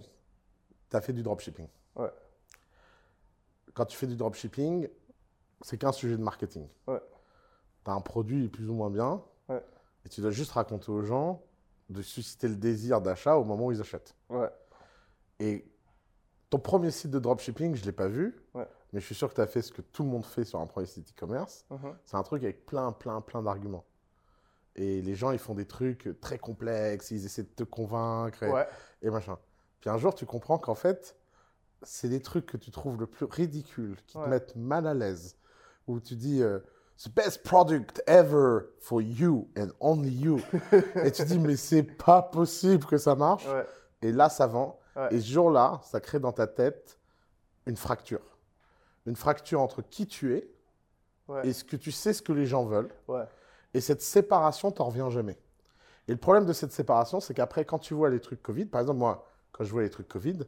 [0.90, 1.68] tu as fait du dropshipping.
[1.96, 2.12] Ouais.
[3.74, 4.88] Quand tu fais du dropshipping,
[5.62, 6.68] c'est qu'un sujet de marketing.
[6.88, 7.02] Ouais.
[7.86, 9.24] Tu as un produit plus ou moins bien.
[9.50, 9.64] Ouais.
[10.06, 11.42] Et tu dois juste raconter aux gens
[11.90, 14.16] de susciter le désir d'achat au moment où ils achètent.
[14.30, 14.50] ouais,
[15.40, 15.66] Et
[16.50, 18.42] ton premier site de dropshipping, je ne l'ai pas vu.
[18.54, 18.68] Ouais.
[18.92, 20.60] Mais je suis sûr que tu as fait ce que tout le monde fait sur
[20.60, 21.66] un premier site e-commerce.
[21.72, 23.86] mhm, C'est un truc avec plein, plein, plein d'arguments.
[24.76, 28.50] Et les gens, ils font des trucs très complexes, ils essaient de te convaincre et,
[28.52, 28.68] ouais,
[29.02, 29.38] et machin.
[29.82, 31.16] Puis un jour, tu comprends qu'en fait,
[31.84, 34.24] c'est des trucs que tu trouves le plus ridicules, qui Ouais.
[34.26, 35.38] te mettent mal à l'aise,
[35.88, 36.60] où tu dis euh,
[37.04, 40.40] The best product ever for you and only you.
[41.04, 43.46] et tu dis, mais c'est pas possible que ça marche.
[43.48, 43.66] Ouais.
[44.02, 44.80] Et là, ça vend.
[44.96, 45.08] Ouais.
[45.14, 46.98] Et ce jour-là, ça crée dans ta tête
[47.66, 48.38] une fracture.
[49.06, 50.50] Une fracture entre qui tu es
[51.44, 52.92] et ce que tu sais ce que les gens veulent.
[53.74, 55.38] Et cette séparation, t'en reviens jamais.
[56.08, 58.82] Et le problème de cette séparation, c'est qu'après, quand tu vois les trucs Covid, par
[58.82, 60.40] exemple, moi, quand je vois les trucs Covid,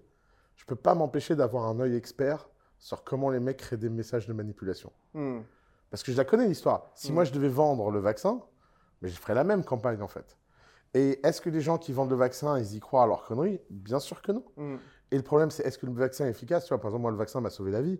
[0.56, 4.28] je peux pas m'empêcher d'avoir un œil expert sur comment les mecs créent des messages
[4.28, 4.92] de manipulation.
[5.14, 5.40] Hmm.
[5.90, 6.92] Parce que je la connais l'histoire.
[6.94, 7.16] Si Mm.
[7.16, 8.42] moi je devais vendre le vaccin,
[9.02, 10.38] mais je ferais la même campagne en fait.
[10.94, 13.62] Et est-ce que les gens qui vendent le vaccin, ils y croient à leur connerie?
[13.70, 14.44] Bien sûr que non.
[14.58, 14.76] Hmm.
[15.12, 16.66] Et le problème, c'est est-ce que le vaccin est efficace?
[16.66, 18.00] Tu vois, par exemple, moi, le vaccin m'a sauvé la vie.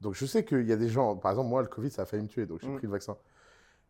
[0.00, 2.04] Donc je sais qu'il y a des gens, par exemple, moi, le Covid, ça a
[2.06, 3.16] failli me tuer, donc j'ai pris le vaccin.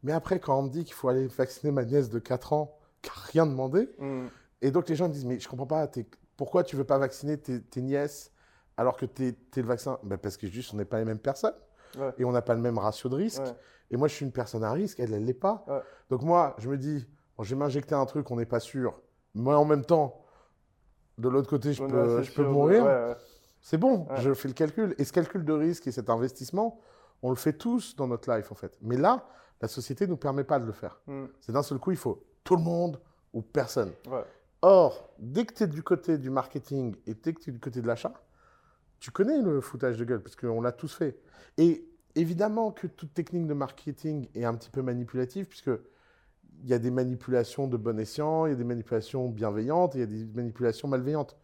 [0.03, 2.79] Mais après, quand on me dit qu'il faut aller vacciner ma nièce de 4 ans,
[3.03, 4.27] qui n'a rien demandé, Hmm.
[4.63, 5.89] et donc les gens me disent, mais je comprends pas,
[6.37, 8.31] pourquoi tu veux pas vacciner tes, tes nièces
[8.77, 9.99] alors que tu es, le vaccin?
[10.03, 11.55] Ben, Parce que juste, on n'est pas les mêmes personnes.
[11.99, 12.13] Ouais.
[12.19, 13.43] Et on n'a pas le même ratio de risque.
[13.43, 13.55] Ouais.
[13.91, 15.65] Et moi, je suis une personne à risque, elle, elle l'est pas.
[15.67, 15.81] Ouais.
[16.11, 19.01] Donc moi, je me dis, bon, je vais m'injecter un truc, on n'est pas sûr.
[19.35, 20.23] Mais en même temps,
[21.19, 23.17] de l'autre côté, je On peux, je peux mourir.
[23.63, 24.95] C'est bon, je fais le calcul.
[24.99, 26.79] Et ce calcul de risque et cet investissement,
[27.23, 28.77] on le fait tous dans notre life, en fait.
[28.83, 29.27] Mais là,
[29.61, 31.01] la société ne nous permet pas de le faire.
[31.07, 31.27] Hmm.
[31.41, 33.01] C'est d'un seul coup, il faut tout le monde
[33.33, 33.93] ou personne.
[34.09, 34.25] Ouais.
[34.63, 37.61] Or, dès que tu es du côté du marketing et dès que tu es du
[37.61, 38.13] côté de l'achat,
[38.99, 41.19] tu connais le foutage de gueule, parce qu'on l'a tous fait.
[41.59, 45.71] Et évidemment que toute technique de marketing est un petit peu manipulative, puisque
[46.63, 49.99] il y a des manipulations de bon escient, il y a des manipulations bienveillantes, et
[49.99, 51.37] il y a des manipulations malveillantes.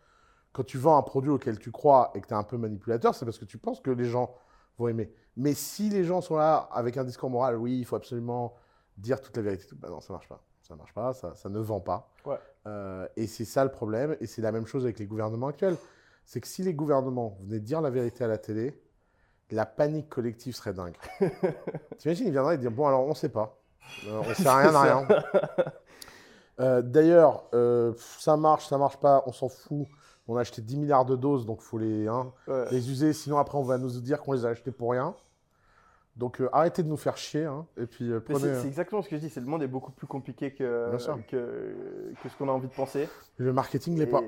[0.53, 3.15] Quand tu vends un produit auquel tu crois et que tu es un peu manipulateur,
[3.15, 4.35] c'est parce que tu penses que les gens
[4.79, 5.13] vont aimer.
[5.37, 8.55] Mais si les gens sont là avec un discours moral, oui, il faut absolument
[8.99, 10.43] dire toute la vérité, bah non, ça marche pas.
[10.61, 12.11] Ça marche pas, ça, ça ne vend pas.
[12.25, 12.37] Ouais.
[12.67, 15.77] Euh, et c'est ça le problème, et c'est la même chose avec les gouvernements actuels.
[16.25, 18.81] C'est que si les gouvernements venaient dire la vérité à la télé,
[19.53, 20.97] la panique collective serait dingue.
[21.99, 23.59] T'imagines, ils viendraient et dire Bon, alors on sait pas.
[24.07, 25.07] Euh, on sait rien à rien.
[26.61, 29.87] Euh, D'ailleurs, euh, ça marche, ça marche pas, on s'en fout.
[30.29, 32.67] On a acheté 10 milliards de doses, donc il faut les, hein, Ouais.
[32.71, 33.13] les user.
[33.13, 35.15] Sinon, après, on va nous dire qu'on les a achetés pour rien.
[36.17, 37.45] Donc euh, arrêtez de nous faire chier.
[37.47, 38.39] hein, et puis euh, prenez.
[38.39, 40.95] c'est c'est exactement ce que je dis, c'est le monde est beaucoup plus compliqué que,
[41.27, 41.75] que,
[42.23, 43.09] que ce qu'on a envie de penser.
[43.39, 44.21] Le marketing l'est pas.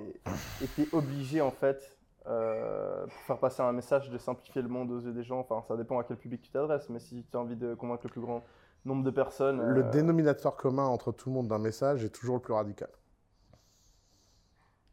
[0.62, 1.94] Et tu es obligé, en fait,
[2.26, 5.40] euh, pour faire passer un message, de simplifier le monde aux yeux des gens.
[5.40, 8.04] Enfin, ça dépend à quel public tu t'adresses, mais si tu as envie de convaincre
[8.04, 8.42] le plus grand
[8.86, 9.60] nombre de personnes.
[9.60, 12.88] Le dénominateur commun entre tout le monde d'un message est toujours le plus radical.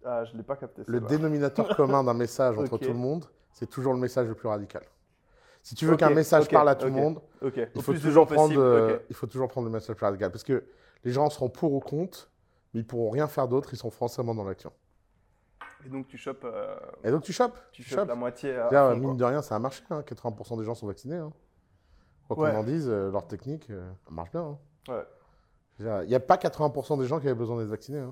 [0.05, 0.81] Ah, je l'ai pas capté.
[0.87, 4.47] Le dénominateur commun d'un message entre tout le monde, c'est toujours le message le plus
[4.47, 4.83] radical.
[5.63, 8.97] Si tu veux qu'un message parle à tout le monde, il faut, toujours prendre, euh,
[9.09, 10.31] il faut toujours prendre le message le plus radical.
[10.31, 10.63] Parce que
[11.03, 12.31] les gens seront pour ou contre,
[12.73, 14.71] mais ils pourront rien faire d'autre, ils sont forcément dans l'action.
[15.85, 17.57] Et donc tu chopes, euh, Et donc tu chopes.
[17.71, 18.07] tu tu chopes chopes.
[18.09, 19.13] la moitié à Là, fond, mine quoi.
[19.17, 19.83] de rien, ça a marché.
[19.91, 20.01] hein.
[20.01, 21.15] 80% des gens sont vaccinés.
[21.17, 21.31] hein.
[22.27, 22.55] Quoi qu'on Ouais.
[22.55, 24.41] en dise, euh, leur technique euh, marche bien.
[24.41, 24.57] hein.
[24.89, 25.03] Ouais.
[25.79, 28.03] Il n'y a pas 80% des gens qui avaient besoin d'être vaccinés.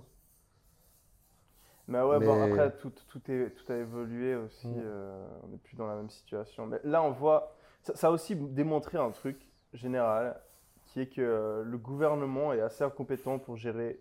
[1.90, 1.92] Hein.
[1.92, 4.68] Mais ouais, bon, après, tout, tout, est, tout a évolué aussi.
[4.68, 4.82] Mm.
[4.84, 6.66] euh, on n'est plus dans la même situation.
[6.68, 7.56] Mais là, on voit.
[7.84, 9.38] Ça, ça a aussi démontré un truc
[9.74, 10.40] général
[10.86, 14.00] qui est que euh, le gouvernement est assez incompétent pour gérer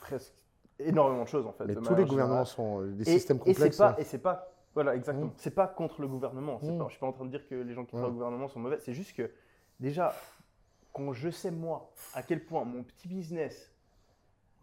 [0.00, 0.34] presque
[0.78, 1.64] énormément de choses, en fait.
[1.66, 2.46] Mais tous les gouvernements générale.
[2.46, 3.76] sont euh, des Et- systèmes et c'est complexes.
[3.78, 3.94] pas, hein.
[3.98, 4.46] et c'est pas.
[4.74, 5.26] Voilà, exactement.
[5.26, 5.32] Mm.
[5.36, 6.58] C'est pas contre le gouvernement.
[6.60, 6.78] c'est Mm.
[6.78, 7.98] Pas, je suis pas en train de dire que les gens qui Mm.
[7.98, 8.78] travaillent au gouvernement sont mauvais.
[8.80, 9.30] C'est juste que,
[9.80, 10.14] déjà,
[10.92, 13.72] quand je sais, moi, à quel point mon petit business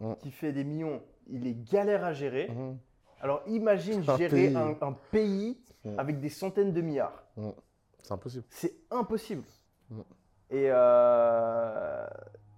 [0.00, 0.14] Mm.
[0.20, 2.48] qui fait des millions, il est galère à gérer.
[2.48, 2.78] Mhm.
[3.20, 4.56] Alors imagine Un gérer pays.
[4.56, 5.96] un, un pays Mm.
[5.96, 7.22] avec des centaines de milliards.
[8.02, 8.44] C'est impossible.
[8.50, 9.44] C'est impossible.
[10.50, 12.06] Et, euh,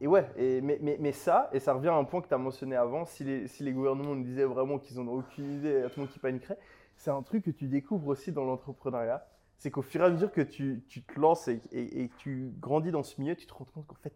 [0.01, 2.35] et ouais, et, mais, mais, mais ça, et ça revient à un point que tu
[2.35, 5.53] as mentionné avant, si les, si les gouvernements nous disaient vraiment qu'ils n'en ont aucune
[5.53, 6.59] idée, tout le monde qui paniquerait,
[6.97, 9.27] c'est un truc que tu découvres aussi dans l'entrepreneuriat.
[9.59, 12.17] C'est qu'au fur et à mesure que tu, tu te lances et, et, et que
[12.17, 14.15] tu grandis dans ce milieu, tu te rends compte qu'en fait,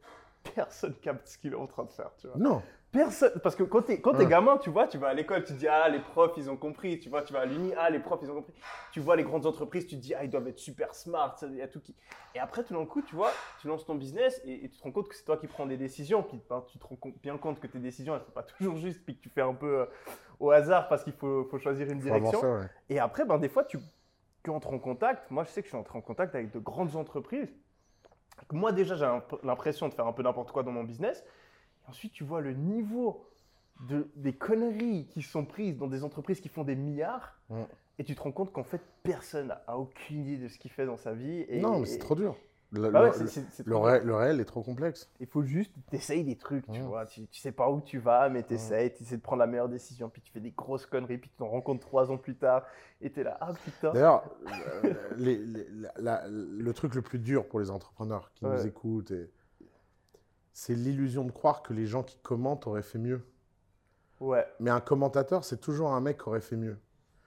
[0.54, 2.10] personne capte ce qu'il est en train de faire.
[2.16, 2.38] Tu vois.
[2.38, 2.62] Non.
[2.94, 5.52] Personne, parce que quand t'es quand t'es gamin, tu vois, tu vas à l'école, tu
[5.52, 7.90] te dis ah les profs ils ont compris, tu vois, tu vas à l'uni, ah
[7.90, 8.54] les profs ils ont compris.
[8.92, 11.56] Tu vois les grandes entreprises, tu te dis ah ils doivent être super smart, il
[11.56, 11.94] y a tout qui.
[12.36, 13.30] Et après tout d'un coup, tu vois,
[13.60, 15.66] tu lances ton business et, et tu te rends compte que c'est toi qui prends
[15.66, 18.30] des décisions, puis ben, tu te rends compte- bien compte que tes décisions elles sont
[18.30, 19.86] pas toujours justes, puis que tu fais un peu euh,
[20.38, 22.40] au hasard parce qu'il faut, faut choisir une direction.
[22.40, 22.66] ouais.
[22.88, 23.78] Et après, ben, des fois, tu,
[24.44, 25.30] tu entres en contact.
[25.32, 27.52] Moi, je sais que je suis entré en contact avec de grandes entreprises.
[28.52, 29.08] Moi, déjà, j'ai
[29.42, 31.24] l'impression de faire un peu n'importe quoi dans mon business.
[31.86, 33.26] Ensuite, tu vois le niveau
[33.88, 37.38] de, des conneries qui sont prises dans des entreprises qui font des milliards.
[37.98, 40.86] Et tu te rends compte qu'en fait, personne n'a aucune idée de ce qu'il fait
[40.86, 41.44] dans sa vie.
[41.48, 42.36] Et, non, mais c'est trop dur.
[42.72, 45.08] Le, Bah ouais, le- c'est- c'est- c'est le trop ré- le réel est trop complexe.
[45.20, 47.06] Il faut juste, t'essayes des trucs, tu vois.
[47.06, 50.08] Tu, tu sais pas où tu vas, mais t'essayes, t'essaies de prendre la meilleure décision,
[50.08, 52.64] puis tu fais des grosses conneries, puis tu t'en rends compte trois ans plus tard,
[53.00, 53.92] et t'es là, ah putain.
[53.92, 54.24] D'ailleurs,
[55.16, 59.30] euh, le truc le plus dur pour les entrepreneurs qui nous écoutent, et-
[60.54, 63.26] c'est l'illusion de croire que les gens qui commentent auraient fait mieux.
[64.20, 66.78] Ouais, Mais un commentateur, c'est toujours un mec qui aurait fait mieux.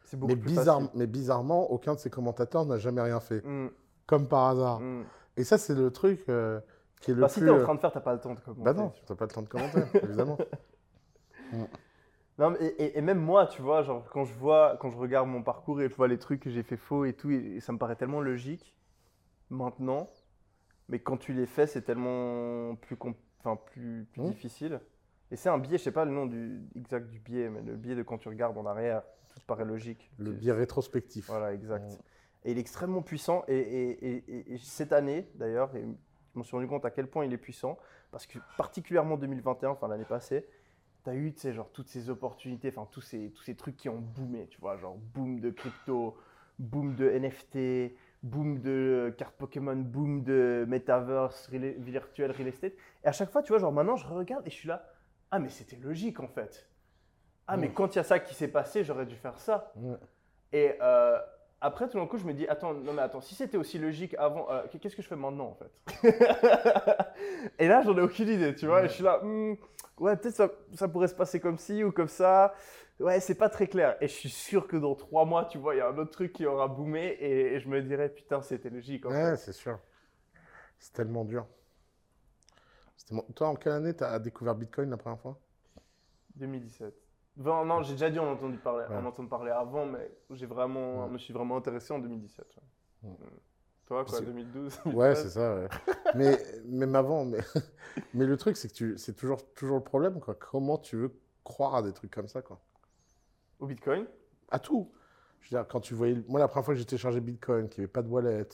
[0.05, 0.91] c'est beaucoup Mais, plus bizarre- facile.
[0.95, 3.45] mais bizarrement, aucun de ces commentateurs n'a jamais rien fait.
[3.45, 3.69] Mm,
[4.07, 4.79] Comme par hasard.
[4.79, 5.03] mm.
[5.35, 6.59] Et ça, c'est le truc euh,
[7.01, 7.49] qui est le Bah, si plus...
[7.49, 8.63] t'es en train de faire, t'as pas le temps de commenter.
[8.63, 10.37] Bah non, t'as pas le temps de commenter, évidemment.
[12.39, 14.97] Non, mais- et, et- et même moi, tu vois, genre quand je vois, quand je
[14.97, 17.35] regarde mon parcours et je vois les trucs que j'ai fait faux et tout, et,
[17.57, 18.75] et ça me paraît tellement logique
[19.49, 20.09] maintenant,
[20.89, 22.97] mais quand tu les fais, c'est tellement plus,
[23.39, 24.29] enfin, plus, plus Mhm.
[24.29, 24.79] difficile.
[25.31, 27.75] Et c'est un biais, je sais pas le nom du, exact du biais, mais le
[27.75, 30.09] biais de quand tu regardes en arrière, tout paraît logique.
[30.17, 31.27] Le biais rétrospectif.
[31.27, 31.83] Voilà, exact.
[31.91, 31.97] Mhm.
[32.45, 33.43] Et il est extrêmement puissant.
[33.49, 37.07] Et, et- et- et- et cette année, d'ailleurs, je me suis rendu compte à quel
[37.07, 37.77] point il est puissant.
[38.11, 40.47] Parce que particulièrement 2021, enfin l'année passée,
[41.03, 43.75] tu as eu, tu sais, genre toutes ces opportunités, enfin tous ces, tous ces trucs
[43.75, 46.15] qui ont boomé, tu vois, genre boom de crypto,
[46.57, 47.93] boom de NFT,
[48.27, 52.73] boom de cartes Pokémon, boom de metaverse, real- virtual real estate.
[53.03, 54.85] Et à chaque fois, tu vois, genre maintenant, je regarde et je suis là,
[55.31, 56.69] ah mais c'était logique en fait.
[57.47, 59.73] Ah mais quand il y a ça qui s'est passé, j'aurais dû faire ça.
[60.53, 61.17] Et euh,
[61.61, 64.15] après, tout d'un coup, je me dis, attends, non mais attends, si c'était aussi logique
[64.19, 65.71] avant, euh, qu'est-ce que je fais maintenant en fait?
[67.59, 68.83] Et là, j'en ai aucune idée, tu vois.
[68.83, 69.53] Et je suis là, Hmm,
[69.99, 72.53] ouais, peut-être ça, ça pourrait se passer comme ci ou comme ça.
[72.99, 73.95] Ouais, c'est pas très clair.
[74.01, 76.11] Et je suis sûr que dans trois mois, tu vois, il y a un autre
[76.11, 79.05] truc qui aura boomé et, et je me dirais, putain, c'était logique.
[79.05, 79.79] En Ouais, c'est sûr.
[80.79, 81.45] C'est tellement dur.
[83.07, 85.39] Tellement- Toi, en quelle année tu as découvert Bitcoin la première fois?
[86.35, 86.93] 2017.
[87.39, 88.95] Enfin, non, j'ai déjà dû en entendre parler, Ouais.
[88.95, 91.09] en entendre parler avant, mais j'ai vraiment, Ouais.
[91.11, 92.47] me suis vraiment intéressé en 2017.
[93.03, 93.09] ouais.
[93.11, 93.15] Ouais.
[93.85, 95.23] Toi, quoi, C'est- 2012 Ouais, 2013?
[95.23, 95.55] c'est ça.
[95.55, 95.67] ouais.
[96.15, 97.37] mais même avant, mais,
[98.13, 98.97] mais le truc, c'est que tu...
[98.97, 100.19] c'est toujours, toujours le problème.
[100.19, 100.35] Quoi.
[100.35, 102.59] Comment tu veux croire à des trucs comme ça quoi?
[103.59, 104.05] Au Bitcoin
[104.49, 104.91] À tout.
[105.41, 106.23] Je veux dire, quand tu voyais.
[106.27, 108.47] Moi, la première fois que j'ai téléchargé Bitcoin, qu'il n'y avait pas de wallet,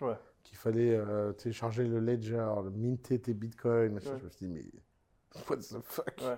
[0.00, 0.16] Ouais.
[0.42, 4.00] qu'il fallait euh, télécharger le ledger, le minter tes bitcoins, Ouais.
[4.18, 5.40] je me suis dit, mais.
[5.48, 6.14] What the fuck?
[6.22, 6.36] Ouais.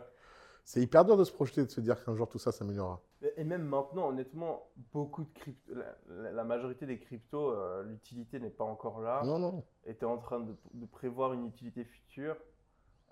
[0.65, 3.01] C'est hyper dur de se projeter, de se dire qu'un jour tout ça s'améliorera.
[3.37, 8.39] Et même maintenant, honnêtement, beaucoup de crypto, la, la- la majorité des cryptos, euh, l'utilité
[8.39, 9.23] n'est pas encore là.
[9.25, 9.65] Non, non.
[9.87, 12.37] Et tu es en train de, de prévoir une utilité future.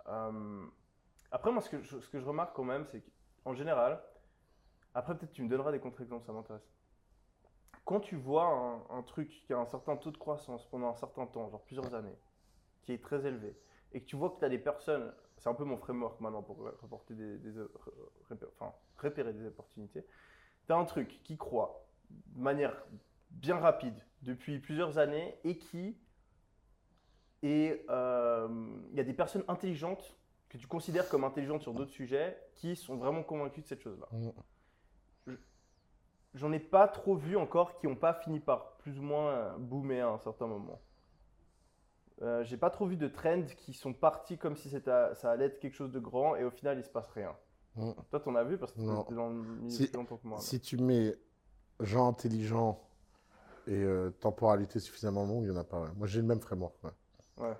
[0.08, 0.64] Euh,
[1.30, 3.02] après, moi, ce que, je, ce que je remarque quand même, c'est
[3.42, 4.00] qu'en général,
[4.96, 6.66] après, peut-être tu me donneras des contre-exemples, ça m'intéresse.
[7.84, 11.26] Quand tu vois un, truc qui a un certain taux de croissance pendant un certain
[11.26, 12.16] temps, genre plusieurs années,
[12.82, 13.54] qui est très élevé,
[13.92, 16.42] et que tu vois que tu as des personnes, c'est un peu mon framework maintenant
[16.42, 17.60] pour reporter des, des-
[18.30, 20.04] repé- enfin, repérer des opportunités,
[20.66, 22.74] tu as un truc qui croît de manière
[23.30, 25.96] bien rapide depuis plusieurs années et qui
[27.42, 28.48] et euh,
[28.90, 30.16] il y a des personnes intelligentes
[30.48, 34.08] que tu considères comme intelligentes sur d'autres sujets qui sont vraiment convaincues de cette chose-là.
[34.10, 34.30] Mm.
[36.36, 39.56] Je- J'en ai pas trop vu encore qui n'ont pas fini par plus ou moins
[39.58, 40.80] boomer à un certain moment.
[42.22, 45.58] Euh, J'ai pas trop vu de trends qui sont partis comme si ça allait être
[45.60, 47.34] quelque chose de grand et au final il se passe rien.
[47.74, 47.90] Mm.
[48.10, 50.38] Toi, t'en as vu parce que t'es dans le Si- plus longtemps que moi.
[50.38, 51.14] Si tu mets
[51.80, 52.82] gens intelligents
[53.66, 55.80] et euh, temporalité suffisamment longue, il n'y en a pas.
[55.82, 55.90] ouais.
[55.96, 56.74] Moi, j'ai le même framework.
[56.84, 56.90] ouais.
[57.38, 57.56] Ouais.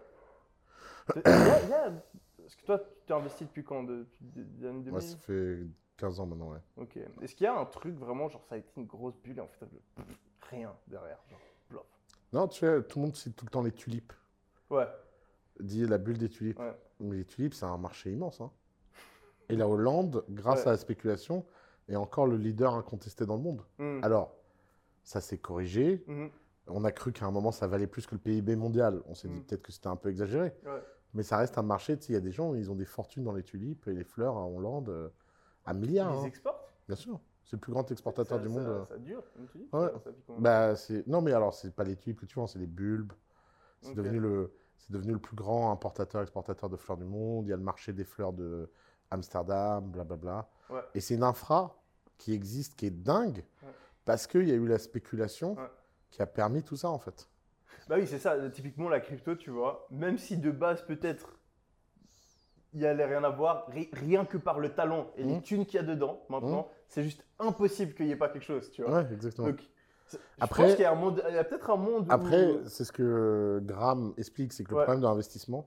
[1.26, 1.92] Y a- il y a-
[2.38, 3.82] Parce que toi, tu t'es investi depuis quand?
[3.82, 6.52] Depuis les années 2000 Moi, ça fait 15 ans maintenant.
[6.52, 6.58] Ouais.
[6.76, 6.98] Ok.
[7.22, 9.40] Est-ce qu'il y a un truc vraiment, genre ça a été une grosse bulle et
[9.40, 9.66] en fait
[10.50, 11.18] rien derrière
[11.70, 11.86] genre.
[12.32, 14.12] Non, tu sais, tout le monde cite tout le temps les tulipes.
[14.70, 14.86] Ouais.
[15.60, 16.58] Dit la bulle des tulipes.
[16.58, 16.74] Ouais.
[17.00, 18.40] Mais les tulipes, c'est un marché immense.
[18.40, 18.50] hein.
[19.48, 20.68] Et la Hollande, grâce Ouais.
[20.68, 21.44] à la spéculation,
[21.88, 23.62] est encore le leader incontesté dans le monde.
[23.78, 24.00] Hmm.
[24.02, 24.34] Alors,
[25.04, 26.02] ça s'est corrigé.
[26.08, 26.30] Mhm.
[26.68, 29.00] On a cru qu'à un moment, ça valait plus que le PIB mondial.
[29.06, 29.44] On s'est dit Mm.
[29.44, 30.52] peut-être que c'était un peu exagéré.
[30.64, 30.82] Ouais.
[31.14, 31.96] Mais ça reste un marché.
[31.96, 33.92] Tu sais, il y a des gens, ils ont des fortunes dans les tulipes et
[33.94, 35.12] les fleurs en Hollande
[35.74, 36.14] milliards.
[36.14, 36.28] Ils hein.
[36.28, 37.20] exportent Bien sûr.
[37.44, 38.68] C'est le plus grand exportateur ça, du ça- monde.
[38.68, 38.84] euh.
[38.84, 39.68] Ça, dure, comme tu dis.
[39.72, 39.88] Ouais.
[40.38, 41.06] Bah, c'est...
[41.06, 43.12] Non, mais alors, c'est pas les tulipes que tu vois, c'est les bulbes.
[43.82, 44.52] C'est, devenu le...
[44.78, 47.46] c'est devenu le plus grand importateur-exportateur de fleurs du monde.
[47.46, 48.68] Il y a le marché des fleurs de
[49.10, 50.48] Amsterdam, blablabla.
[50.70, 50.80] Ouais.
[50.94, 51.80] Et c'est une infra
[52.18, 53.68] qui existe, qui est dingue, Ouais.
[54.04, 55.56] parce qu'il y a eu la spéculation
[56.10, 57.28] qui a permis tout ça, en fait.
[57.88, 58.50] Bah oui, c'est ça.
[58.50, 61.35] Typiquement, la crypto, tu vois, même si de base, peut-être,
[62.76, 65.42] il y allait rien à voir, ri- rien que par le talent et les Mhm.
[65.42, 68.70] thunes qu'il y a dedans, maintenant, c'est juste impossible qu'il n'y ait pas quelque chose,
[68.70, 69.02] tu vois.
[69.02, 69.48] Ouais, exactement.
[69.48, 69.60] Donc,
[70.06, 72.06] c'est- je Après- pense qu'il y a, un monde- il y a peut-être un monde
[72.06, 74.82] où- Après, c'est ce que Graham explique, c'est que le Ouais.
[74.84, 75.66] problème de l'investissement,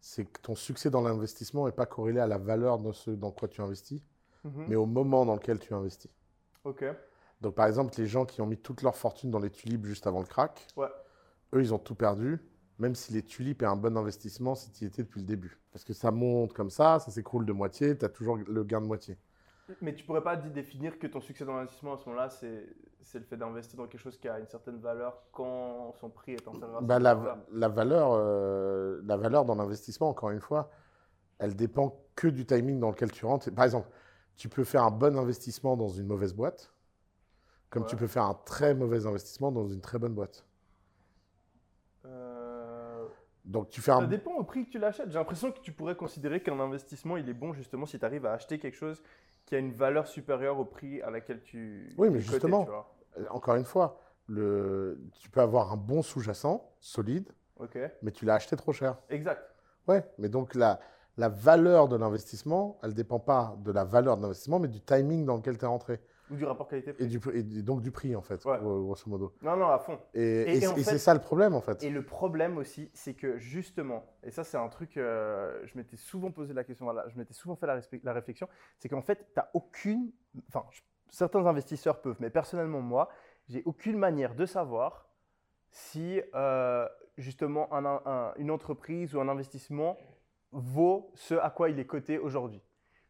[0.00, 3.32] c'est que ton succès dans l'investissement n'est pas corrélé à la valeur de ce dans
[3.32, 4.00] quoi tu investis,
[4.44, 4.64] Mhm.
[4.68, 6.10] mais au moment dans lequel tu investis.
[6.64, 6.84] Ok.
[7.40, 10.06] Donc, par exemple, les gens qui ont mis toute leur fortune dans les tulipes juste
[10.06, 10.86] avant le crack, Ouais.
[11.54, 12.38] eux, ils ont tout perdu.
[12.82, 15.56] Même si les tulipes est un bon investissement si tu y étais depuis le début.
[15.70, 18.80] Parce que ça monte comme ça, ça s'écroule de moitié, tu as toujours le gain
[18.80, 19.16] de moitié.
[19.80, 23.24] Mais tu pourrais pas définir que ton succès dans l'investissement à ce moment-là, c'est le
[23.24, 26.82] fait d'investir dans quelque chose qui a une certaine valeur quand son prix est inférieur
[26.82, 30.68] bah, la, la, valeur, euh, la valeur dans l'investissement, encore une fois,
[31.38, 33.54] elle dépend que du timing dans lequel tu rentres.
[33.54, 33.88] Par exemple,
[34.34, 36.72] tu peux faire un bon investissement dans une mauvaise boîte,
[37.70, 40.44] comme tu peux faire un très mauvais investissement dans une très bonne boîte.
[43.44, 44.00] Donc tu fais un...
[44.00, 45.10] Ça dépend au prix que tu l'achètes.
[45.10, 48.26] J'ai l'impression que tu pourrais considérer qu'un investissement, il est bon justement si tu arrives
[48.26, 49.02] à acheter quelque chose
[49.44, 51.92] qui a une valeur supérieure au prix à laquelle tu.
[51.98, 52.68] Oui, mais justement,
[53.18, 55.00] euh, encore une fois, le...
[55.20, 57.28] tu peux avoir un bon sous-jacent, solide,
[58.02, 58.98] mais tu l'as acheté trop cher.
[59.10, 59.42] Exact.
[59.88, 60.78] Ouais, mais donc la,
[61.16, 64.80] la valeur de l'investissement, elle ne dépend pas de la valeur de l'investissement, mais du
[64.80, 66.00] timing dans lequel tu es rentré.
[66.32, 67.04] Ou du rapport qualité-prix.
[67.04, 69.34] Et, et, donc du prix, en fait, grosso modo.
[69.42, 69.98] Non, non, à fond.
[70.14, 71.82] Et, c'est ça le problème, en fait.
[71.82, 75.96] Et le problème aussi, c'est que justement, et ça, c'est un truc, euh, je m'étais
[75.96, 79.16] souvent posé la question, voilà, je m'étais souvent fait la, la réflexion, c'est qu'en fait,
[79.16, 80.10] tu n'as aucune.
[80.48, 80.64] Enfin,
[81.10, 83.10] certains investisseurs peuvent, mais personnellement, moi,
[83.48, 85.08] j'ai aucune manière de savoir
[85.70, 87.68] si, euh, justement,
[88.36, 89.98] une entreprise ou un investissement
[90.52, 92.62] vaut ce à quoi il est coté aujourd'hui.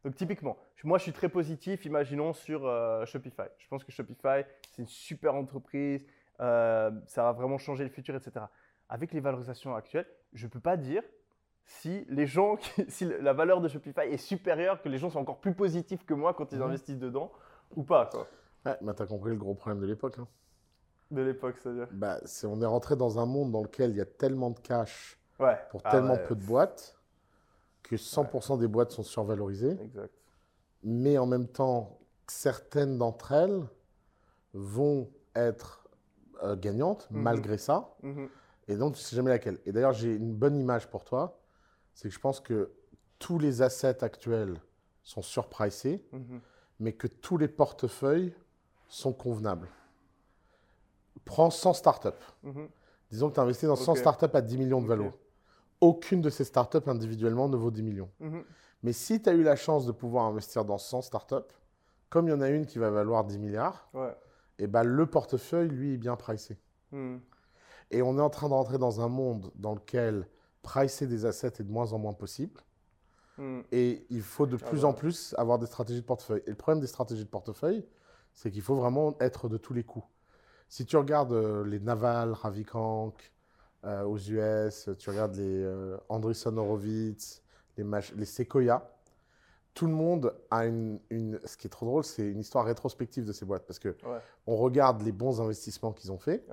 [0.05, 3.45] Donc typiquement, moi je suis très positif, imaginons sur euh, Shopify.
[3.59, 6.05] Je pense que Shopify, c'est une super entreprise,
[6.41, 8.47] euh, ça va vraiment changer le futur, etc.
[8.89, 11.03] Avec les valorisations actuelles, je ne peux pas dire
[11.65, 12.57] si les gens,
[12.89, 16.15] si la valeur de Shopify est supérieure, que les gens sont encore plus positifs que
[16.15, 16.65] moi quand ils mhm.
[16.65, 17.31] investissent dedans
[17.77, 18.07] ou pas.
[18.07, 18.27] Quoi.
[18.67, 20.19] Ouais, mais tu as compris le gros problème de l'époque.
[20.19, 20.27] Hein.
[21.13, 21.89] De l'époque, c'est-à-dire?
[21.93, 25.19] Bah, On est rentré dans un monde dans lequel il y a tellement de cash
[25.71, 26.97] pour ah tellement peu de boîtes
[27.93, 29.77] que 100% des boîtes sont survalorisées.
[29.83, 30.13] Exact.
[30.83, 33.69] Mais en même temps, certaines d'entre elles
[34.55, 35.89] vont être
[36.43, 37.23] euh, gagnantes mhm.
[37.23, 37.95] malgré ça.
[38.03, 38.29] Mhm.
[38.69, 39.59] Et donc, tu ne sais jamais laquelle.
[39.67, 41.39] Et d'ailleurs, j'ai une bonne image pour toi.
[41.95, 42.73] C'est que je pense que
[43.19, 44.61] tous les assets actuels
[45.03, 46.41] sont surpricés, mhm.
[46.81, 48.35] mais que tous les portefeuilles
[48.89, 49.69] sont convenables.
[51.27, 52.09] Prends 100 startups.
[53.11, 55.13] Disons que tu as investi dans 100 startups à 10 millions de valeur
[55.83, 58.11] aucune de ces startups individuellement ne vaut 10 millions.
[58.21, 58.45] Mhm.
[58.85, 61.53] Mais si tu as eu la chance de pouvoir investir dans 100 startups,
[62.09, 65.07] comme il y en a une qui va valoir 10 milliards, et eh ben le
[65.07, 66.57] portefeuille, lui, est bien pricé.
[66.93, 67.21] Mhm.
[67.91, 70.27] Et on est en train de rentrer dans un monde dans lequel
[70.63, 72.61] pricer des assets est de moins en moins possible.
[73.39, 73.65] Mhm.
[73.73, 76.43] Et il faut de ah plus bah en plus avoir des stratégies de portefeuille.
[76.47, 77.85] Et le problème des stratégies de portefeuille,
[78.33, 80.07] c'est qu'il faut vraiment être de tous les coups.
[80.69, 83.33] Si tu regardes euh, les Naval, Ravikank,
[83.85, 87.43] euh, aux US, tu regardes les euh, Andreessen Horowitz,
[87.77, 87.85] les,
[88.17, 88.89] les Sequoia,
[89.75, 91.01] tout le monde a une,
[91.45, 93.97] Ce qui est trop drôle, c'est une histoire rétrospective de ces boîtes parce que
[94.47, 96.47] on regarde les bons investissements qu'ils ont faits,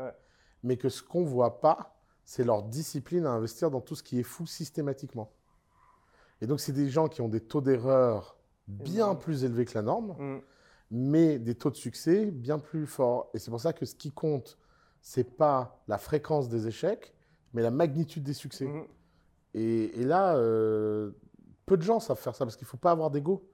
[0.64, 4.20] mais que ce qu'on voit pas, c'est leur discipline à investir dans tout ce qui
[4.20, 5.32] est fou systématiquement.
[6.42, 8.38] Et donc, c'est des gens qui ont des taux d'erreur
[8.68, 10.42] bien plus élevés que la norme, mm.
[10.92, 13.30] mais des taux de succès bien plus forts.
[13.34, 14.58] Et c'est pour ça que ce qui compte,
[15.02, 17.14] c'est pas la fréquence des échecs,
[17.54, 18.66] mais la magnitude des succès.
[18.66, 18.86] Mhm.
[19.56, 21.12] Et, là, euh,
[21.66, 23.50] peu de gens savent faire ça parce qu'il ne faut pas avoir d'ego.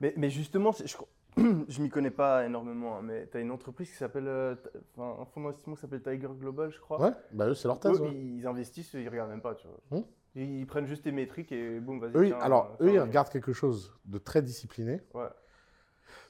[0.00, 0.96] Mais, mais, justement, je
[1.36, 4.54] ne m'y connais pas énormément, hein, mais tu as une entreprise qui s'appelle, euh,
[4.98, 7.00] un fonds d'investissement qui s'appelle Tiger Global, je crois.
[7.00, 8.00] Ouais, bah eux, c'est leur thèse.
[8.12, 9.98] Ils investissent, ils ne regardent même pas, tu vois.
[9.98, 10.04] Hmm.
[10.34, 12.16] Ils, prennent juste tes métriques et boum, vas-y.
[12.16, 15.00] Oui, alors eux, ils regardent quelque chose de très discipliné.
[15.14, 15.26] Ouais.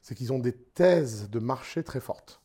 [0.01, 2.41] C'est qu'ils ont des thèses de marché très fortes.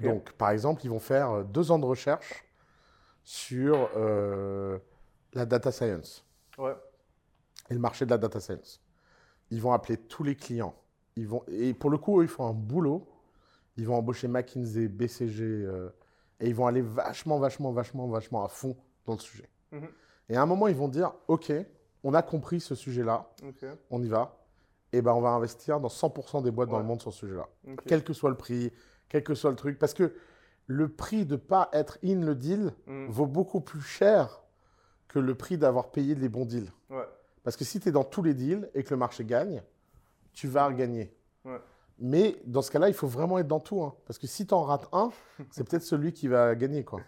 [0.00, 2.44] Donc, par exemple, ils vont faire euh, deux ans de recherche
[3.24, 4.78] sur euh,
[5.34, 6.26] la data science
[6.58, 8.80] et le marché de la data science.
[9.50, 10.74] Ils vont appeler tous les clients.
[11.16, 13.06] Ils vont, et pour le coup, ils font un boulot.
[13.76, 15.88] Ils vont embaucher McKinsey, BCG, euh,
[16.40, 19.48] et ils vont aller vachement, vachement, vachement, vachement à fond dans le sujet.
[19.70, 19.88] Mhm.
[20.28, 21.52] Et à un moment, ils vont dire, OK,
[22.04, 23.30] on a compris ce sujet-là,
[23.90, 24.38] on y va.
[24.92, 27.48] Et ben, on va investir dans 100% des boîtes dans le monde sur ce sujet-là.
[27.86, 28.70] Quel que soit le prix,
[29.08, 29.78] quel que soit le truc.
[29.78, 30.14] Parce que
[30.66, 33.06] le prix de ne pas être in le deal mm.
[33.08, 34.42] vaut beaucoup plus cher
[35.08, 36.70] que le prix d'avoir payé les bons deals.
[37.44, 39.62] Parce que si tu es dans tous les deals et que le marché gagne,
[40.32, 41.12] tu vas gagner.
[41.98, 43.82] Mais dans ce cas-là, il faut vraiment être dans tout.
[43.82, 43.94] Hein.
[44.06, 45.10] Parce que si tu en rates un,
[45.50, 46.84] c'est peut-être celui qui va gagner.
[46.84, 47.00] Quoi.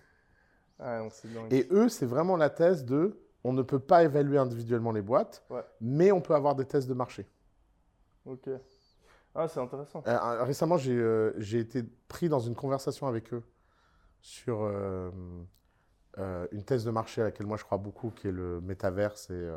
[1.50, 5.44] et eux, c'est vraiment la thèse de on ne peut pas évaluer individuellement les boîtes,
[5.80, 7.26] mais on peut avoir des tests de marché.
[8.24, 8.48] Ok.
[9.34, 10.02] Ah, c'est intéressant.
[10.06, 13.42] Euh, récemment, euh, j'ai été pris dans une conversation avec eux
[14.20, 15.10] sur euh,
[16.52, 19.50] une thèse de marché à laquelle moi je crois beaucoup, qui est le métaverse et,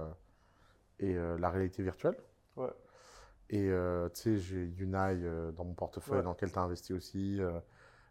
[1.00, 2.18] et la réalité virtuelle.
[2.56, 2.74] Ouais.
[3.50, 3.70] Et
[4.14, 7.40] tu sais, j'ai Unai dans mon portefeuille dans lequel tu as investi aussi.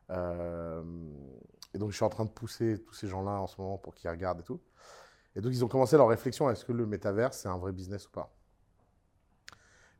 [0.08, 3.94] Et donc, je suis en train de pousser tous ces gens-là en ce moment pour
[3.94, 4.60] qu'ils regardent et tout.
[5.34, 8.06] Et donc, ils ont commencé leur réflexion est-ce que le métavers, c'est un vrai business
[8.06, 8.34] ou pas?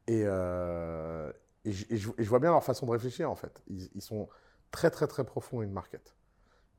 [0.07, 1.31] Et, euh,
[1.67, 3.63] et, je, et, je, et, je, vois bien leur façon de réfléchir, en fait.
[3.69, 4.29] Ils, ils, sont
[4.71, 6.15] très, très, très profonds in market.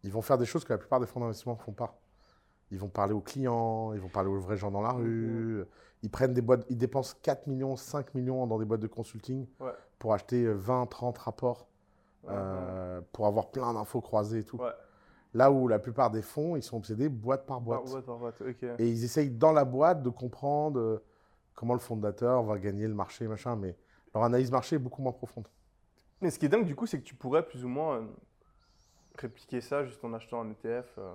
[0.03, 1.99] Ils vont faire des choses que la plupart des fonds d'investissement ne font pas.
[2.71, 5.63] Ils vont parler aux clients, ils vont parler aux vrais gens dans la rue.
[6.03, 9.47] Ils prennent des boîtes, ils dépensent 4 millions, 5 millions dans des boîtes de consulting
[9.59, 9.71] ouais.
[9.99, 11.67] pour acheter 20, 30 rapports,
[12.23, 14.59] Ouais, euh, pour avoir plein d'infos croisées et tout.
[15.33, 17.83] Là où la plupart des fonds, ils sont obsédés boîte par boîte.
[17.83, 18.63] Par boîte, par boîte, ok.
[18.79, 21.03] Et ils essayent dans la boîte de comprendre euh,
[21.53, 23.55] comment le fondateur va gagner le marché, machin.
[23.55, 23.77] Mais
[24.17, 25.47] leur analyse marché est beaucoup moins profonde.
[26.21, 28.05] Mais ce qui est dingue, du coup, c'est que tu pourrais plus ou moins euh,
[29.17, 31.13] répliquer ça juste en achetant un ETF euh,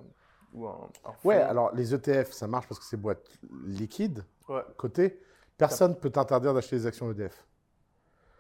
[0.53, 0.89] ou un.
[1.25, 3.29] Ouais, alors les ETF, ça marche parce que c'est boîte
[3.67, 5.21] liquide, Ouais, côté.
[5.59, 7.47] Personne ne peut t'interdire d'acheter des actions EDF.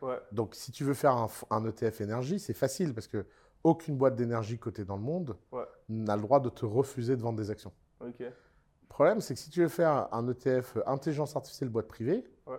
[0.01, 3.27] ouais, Donc, si tu veux faire un, ETF énergie, c'est facile parce que
[3.65, 5.65] aucune boîte d'énergie cotée dans le monde Ouais.
[5.89, 7.73] n'a le droit de te refuser de vendre des actions.
[8.01, 8.19] ok.
[8.21, 12.59] Le problème, c'est que si tu veux faire un ETF intelligence artificielle boîte privée, Ouais.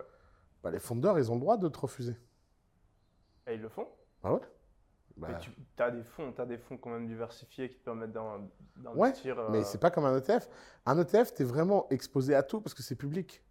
[0.64, 2.16] Bah, les fondeurs, ils ont le droit de te refuser.
[3.46, 3.86] Et ils le font
[4.22, 4.40] Ah ouais?
[5.18, 8.12] Bah, Mais tu as des fonds, as des fonds quand même diversifiés qui te permettent
[8.12, 8.48] d'in-
[8.94, 9.38] Ouais, d'investir.
[9.38, 10.48] euh, Mais c'est pas comme un ETF.
[10.86, 13.44] Un ETF, tu es vraiment exposé à tout parce que c'est public.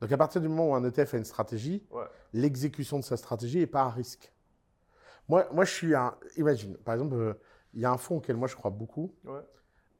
[0.00, 2.04] Donc, à partir du moment où un ETF a une stratégie, Ouais.
[2.32, 4.32] l'exécution de sa stratégie n'est pas à risque.
[5.28, 6.16] Moi, moi, je suis un.
[6.36, 7.34] Imagine, par exemple, euh,
[7.72, 9.40] il y a un fonds auquel moi je crois beaucoup, Ouais.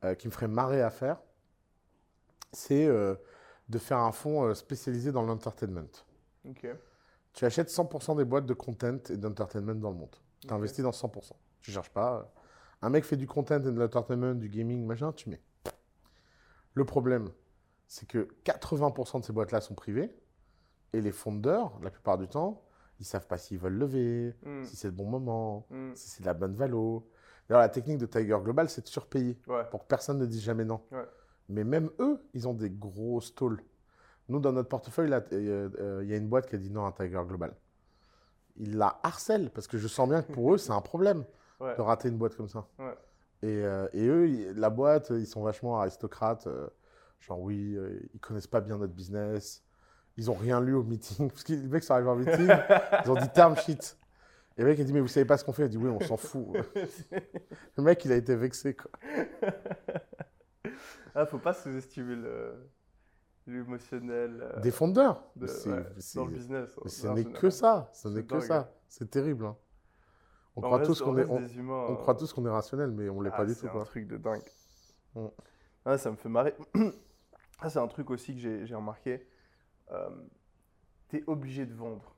[0.04, 1.22] euh, qui me ferait marrer à faire.
[2.52, 3.14] C'est euh,
[3.68, 5.88] de faire un fonds spécialisé dans l'entertainment.
[7.32, 10.14] Tu achètes 100% des boîtes de content et d'entertainment dans le monde.
[10.40, 10.52] Tu Ok.
[10.52, 11.32] investis dans 100%.
[11.60, 12.18] Tu cherches pas.
[12.18, 12.22] euh,
[12.82, 15.40] Un mec fait du content et de l'entertainment, du gaming, machin, tu mets.
[16.74, 17.30] Le problème,
[17.86, 20.14] c'est que 80% de ces boîtes-là sont privées
[20.92, 22.62] et les fondeurs, la plupart du temps,
[22.98, 26.20] ils savent pas s'ils veulent lever, Hmm, si c'est le bon moment, hmm, si c'est
[26.22, 27.08] de la bonne valo.
[27.48, 29.64] D'ailleurs, la technique de Tiger Global, c'est de surpayer Ouais.
[29.70, 30.82] pour que personne ne dise jamais non.
[30.90, 31.06] Ouais.
[31.48, 33.62] Mais même eux, ils ont des gros stalls.
[34.32, 36.86] Nous, dans notre portefeuille, euh, euh, il y a une boîte qui a dit non
[36.86, 37.52] à Tiger Global.
[38.56, 41.24] Ils la harcèlent parce que je sens bien que pour eux, c'est un problème
[41.60, 41.76] Ouais.
[41.76, 42.66] de rater une boîte comme ça.
[42.78, 42.94] Ouais.
[43.42, 46.46] Et, euh, et eux, la boîte, ils sont vachement aristocrates.
[46.46, 46.66] euh,
[47.20, 47.76] genre, oui,
[48.14, 49.62] ils connaissent pas bien notre business.
[50.16, 51.28] Ils ont rien lu au meeting.
[51.30, 52.48] Parce que les mecs sont arrivés en meeting,
[53.04, 53.96] ils ont dit term sheet.
[54.56, 55.64] Et le mec a dit, mais vous savez pas ce qu'on fait?
[55.64, 56.48] Il dit, oui, on s'en fout.
[57.76, 58.74] le mec, il a été vexé.
[58.74, 58.90] Quoi.
[61.14, 62.54] ah, faut pas sous-estimer le-
[63.46, 65.22] l'émotionnel euh, Des fondeurs.
[65.36, 66.70] de- c'est- ouais, c'est- dans le business.
[66.84, 67.88] mais ce n'est que ça.
[67.92, 68.72] Ce C'est n'est que ça.
[68.88, 69.46] C'est terrible.
[69.46, 69.56] hein.
[70.54, 72.32] On, On croit reste- tous on qu'on est, on, des humains, on euh, croit tous
[72.32, 73.66] qu'on est rationnel, mais on l'est Ah, pas du c'est tout.
[73.68, 73.84] un Quoi.
[73.84, 74.42] truc de dingue.
[75.14, 75.26] Mm.
[75.86, 76.54] Ah, ça me fait marrer.
[77.62, 79.26] Ça, c'est un truc aussi que j'ai remarqué.
[79.92, 80.10] Euh,
[81.08, 82.14] tu es obligé de vendre.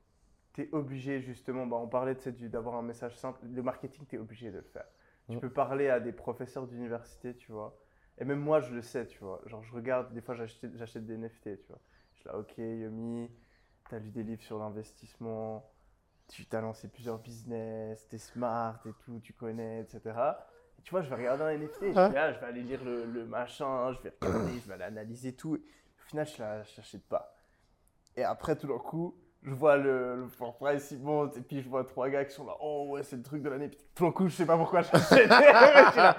[0.53, 2.17] Tu es obligé, justement, bah, on parlait
[2.49, 3.41] d'avoir un message simple.
[3.45, 4.87] Le marketing, tu es obligé de le faire.
[5.29, 5.41] Tu Mm.
[5.41, 7.77] peux parler à des professeurs d'université, tu vois.
[8.19, 9.41] Et même moi, je le sais, tu vois.
[9.47, 11.81] Genre, je regarde, des fois, j'achète des NFT, tu vois.
[12.13, 13.29] Je suis là, ok, Yomi,
[13.89, 15.69] tu as lu des livres sur l'investissement,
[16.29, 20.01] tu t'as lancé plusieurs business, tu es smart et tout, tu connais, etc.
[20.79, 23.05] Et tu vois, je vais regarder un NFT, je, ah, je vais aller lire le,
[23.05, 25.55] le machin, je vais regarder, je vais aller analyser tout.
[25.57, 27.37] Au final, je ne l'achète pas.
[28.17, 31.61] Et après, tout d'un coup, je vois le, le for price, il monte, et puis
[31.61, 33.69] je vois trois gars qui sont là, oh ouais, c'est le truc de l'année.
[33.69, 35.31] Puis tout d'un coup, je sais pas pourquoi j'achète.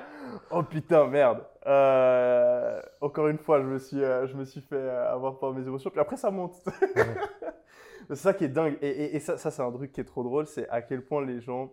[0.51, 1.45] Oh putain, merde.
[1.65, 5.53] Euh, encore une fois, je me suis, euh, je me suis fait euh, avoir par
[5.53, 6.55] mes émotions, puis après, ça monte.
[8.07, 8.77] c'est ça qui est dingue.
[8.81, 11.05] Et, et- et ça, ça c'est un truc qui est trop drôle, c'est à quel
[11.05, 11.71] point les gens,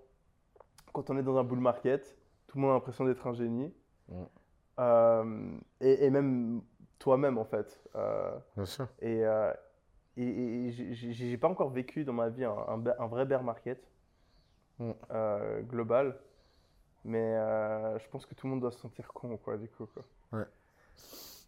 [0.92, 3.74] quand on est dans un bull market, tout le monde a l'impression d'être un génie.
[4.08, 4.22] Mm.
[4.80, 6.62] Euh, et, et même
[6.98, 7.82] toi-même, en fait.
[8.56, 8.86] Bien sûr.
[9.00, 9.24] et,
[10.16, 13.42] et, et- j'ai- pas encore vécu dans ma vie un, un, be- un vrai bear
[13.42, 13.82] market
[14.78, 14.90] Mm.
[15.10, 16.18] euh, global.
[17.04, 19.86] Mais euh, je pense que tout le monde doit se sentir con, quoi, du coup.
[19.86, 20.44] Quoi.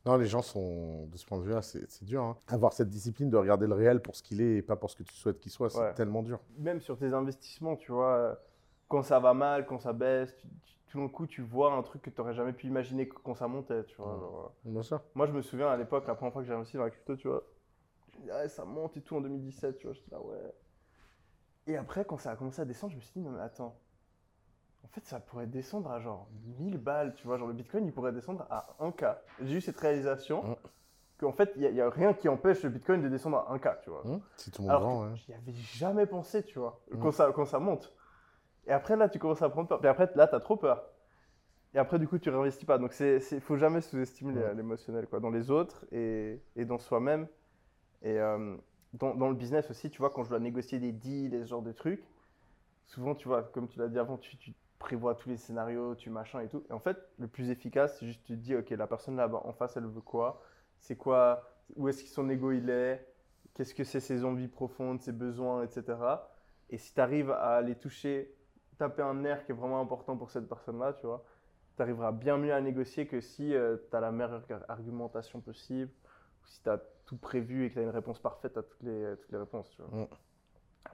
[0.07, 2.23] Non, les gens sont, de ce point de vue-là, c'est dur.
[2.23, 2.37] hein.
[2.49, 4.97] Avoir cette discipline de regarder le réel pour ce qu'il est et pas pour ce
[4.97, 5.95] que tu souhaites qu'il soit, c'est Ouais.
[5.95, 6.41] tellement dur.
[6.59, 8.35] Même sur tes investissements, tu vois, euh,
[8.89, 11.83] quand ça va mal, quand ça baisse, tu- tu- tout d'un coup, tu vois un
[11.83, 14.51] truc que tu n'aurais jamais pu imaginer quand ça montait, tu vois.
[14.65, 14.73] Mm.
[14.73, 15.01] Bien sûr.
[15.15, 17.17] Moi, je me souviens à l'époque, la première fois que j'ai investi dans la crypto,
[17.17, 17.43] tu vois,
[18.33, 20.55] ah, ça monte et tout en 2017, tu vois, j'étais là, ouais.
[21.67, 23.79] Et après, quand ça a commencé à descendre, je me suis dit, non, mais attends,
[24.85, 26.29] en fait, ça pourrait descendre à genre
[26.59, 29.17] 1000 balles, tu vois, genre le bitcoin, il pourrait descendre à 1K.
[29.43, 30.55] J'ai eu cette réalisation Mm.
[31.19, 33.91] qu'en fait, il n'y a, rien qui empêche le bitcoin de descendre à 1K, tu
[33.91, 34.07] vois.
[34.07, 35.17] Hum, Si tout Alors que ouais.
[35.17, 36.99] j'y avais jamais pensé, tu vois, Mm.
[37.01, 37.95] quand, ça, quand ça monte.
[38.67, 39.83] Et après, là, tu commences à prendre peur.
[39.85, 40.85] Et après, là, tu as trop peur.
[41.75, 42.79] Et après, du coup, tu réinvestis pas.
[42.79, 47.27] Donc, il ne faut jamais sous-estimer l'émotionnel, quoi, dans les autres et, et dans soi-même.
[48.05, 48.57] Et euh,
[48.93, 51.63] dans, le business aussi, tu vois, quand je dois négocier des deals et ce genre
[51.63, 52.05] de trucs,
[52.87, 54.37] souvent, tu vois, comme tu l'as dit avant, tu,
[54.79, 56.63] prévois tous les scénarios, tu machin et tout.
[56.69, 59.41] Et en fait, le plus efficace, c'est juste tu te dis, ok, la personne là-bas
[59.45, 60.43] en face, elle veut quoi?
[60.79, 61.51] C'est quoi?
[61.77, 63.09] Où est-ce que son ego il est?
[63.55, 65.97] Qu'est-ce que c'est ses envies profondes, ses besoins, etc.
[66.69, 68.37] Et si tu arrives à les toucher,
[68.77, 71.25] taper un nerf qui est vraiment important pour cette personne-là, tu vois,
[71.77, 73.55] tu arriveras bien mieux à négocier que si
[73.91, 75.91] tu as la meilleure argumentation possible,
[76.43, 76.69] ou si tu
[77.07, 79.71] tout prévu et que tu as une réponse parfaite à toutes les, toutes les réponses.
[79.71, 80.03] Tu vois.
[80.03, 80.09] Mm.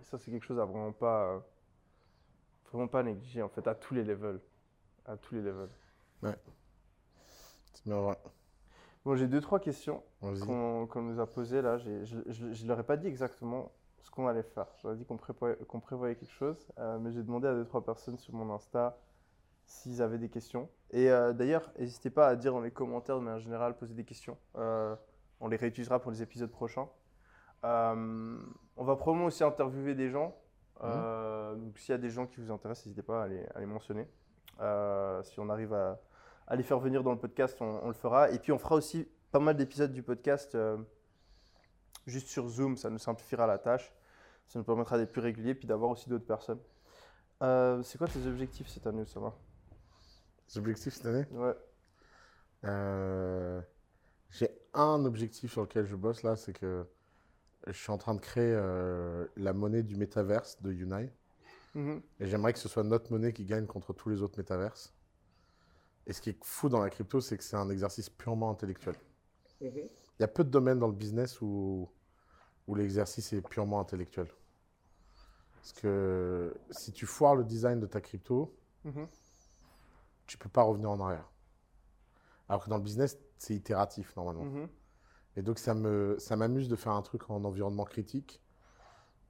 [0.01, 1.45] Et ça, c'est quelque chose à vraiment pas,
[2.73, 4.41] vraiment pas négliger, en fait, à tous les levels.
[5.07, 5.71] À tous les levels.
[6.23, 8.19] C'est bien vrai.
[9.05, 11.79] Bon, j'ai deux, trois questions qu'on qu'on nous a posées là.
[11.79, 14.67] Je ne leur ai pas dit exactement ce qu'on allait faire.
[14.85, 17.85] Ai dit qu'on prévoyait, qu'on prévoyait quelque chose, euh, mais j'ai demandé à deux, trois
[17.85, 18.99] personnes sur mon Insta
[19.65, 20.69] s'ils avaient des questions.
[20.91, 24.05] Et euh, d'ailleurs, n'hésitez pas à dire dans les commentaires, de manière générale, poser des
[24.05, 24.37] questions.
[24.57, 24.95] Euh,
[25.41, 26.89] on les réutilisera pour les épisodes prochains.
[27.65, 28.39] Euh,
[28.77, 30.37] on va probablement aussi interviewer des gens.
[30.83, 33.61] Euh, donc s'il y a des gens qui vous intéressent, n'hésitez pas à les, à
[33.61, 34.09] les mentionner.
[34.61, 36.01] Euh, si on arrive à,
[36.47, 38.31] à les faire venir dans le podcast, on, on le fera.
[38.31, 40.57] Et puis on fera aussi pas mal d'épisodes du podcast
[42.07, 43.93] juste sur Zoom, ça nous simplifiera la tâche.
[44.49, 46.61] Ça nous permettra d'être plus réguliers puis d'avoir aussi d'autres personnes.
[47.85, 49.33] C'est quoi tes objectifs cette année, Oussama
[50.49, 51.27] Les objectifs cette année?
[51.31, 51.55] Ouais.
[54.31, 56.87] J'ai un objectif sur lequel je bosse là, c'est que
[57.67, 61.13] je suis en train de créer euh, la monnaie du métaverse de Unai.
[61.75, 62.03] Mhm.
[62.21, 64.93] Et j'aimerais que ce soit notre monnaie qui gagne contre tous les autres métaverses.
[66.07, 68.95] Et ce qui est fou dans la crypto, c'est que c'est un exercice purement intellectuel.
[69.61, 71.89] Il y a peu de domaines dans le business où,
[72.67, 74.27] où l'exercice est purement intellectuel.
[75.55, 79.07] Parce que si tu foires le design de ta crypto, Mhm.
[80.27, 81.29] tu peux pas revenir en arrière.
[82.49, 84.45] Alors que dans le business, c'est itératif normalement.
[84.45, 84.69] Mhm.
[85.37, 88.43] Et donc ça me ça m'amuse de faire un truc en environnement critique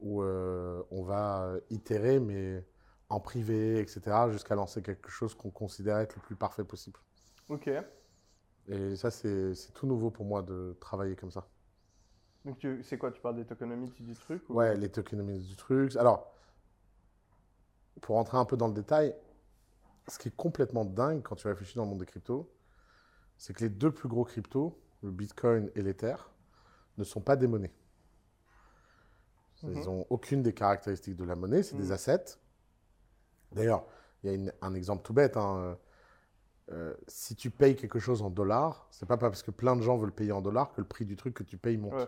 [0.00, 2.66] où euh, on va itérer mais
[3.08, 4.30] en privé, etc.
[4.30, 6.98] jusqu'à lancer quelque chose qu'on considère être le plus parfait possible.
[7.48, 7.70] Ok.
[8.68, 11.46] Et ça c'est tout nouveau pour moi de travailler comme ça.
[12.44, 15.94] Donc c'est quoi Tu parles des tokenomics du truc ou- Ouais, les tokenomics du truc.
[15.96, 16.32] Alors,
[18.00, 19.14] pour rentrer un peu dans le détail,
[20.08, 22.50] ce qui est complètement dingue quand tu réfléchis dans le monde des cryptos,
[23.40, 26.14] c'est que les deux plus gros cryptos, le Bitcoin et l'Ether,
[26.98, 27.72] ne sont pas des monnaies.
[29.62, 29.84] Ils Mhm.
[29.86, 31.92] n'ont aucune des caractéristiques de la monnaie, c'est des Mhm.
[31.92, 32.24] assets.
[33.52, 33.86] D'ailleurs,
[34.22, 35.38] il y a une- un exemple tout bête.
[35.38, 35.78] hein,
[36.70, 39.96] euh, si tu payes quelque chose en dollars, c'est pas parce que plein de gens
[39.96, 41.94] veulent payer en dollars que le prix du truc que tu payes monte.
[41.94, 42.06] Ouais.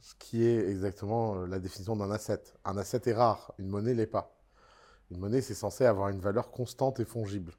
[0.00, 2.42] Ce qui est exactement euh, la définition d'un asset.
[2.64, 4.38] Un asset est rare, une monnaie l'est pas.
[5.10, 7.52] Une monnaie, c'est censé avoir une valeur constante et fongible.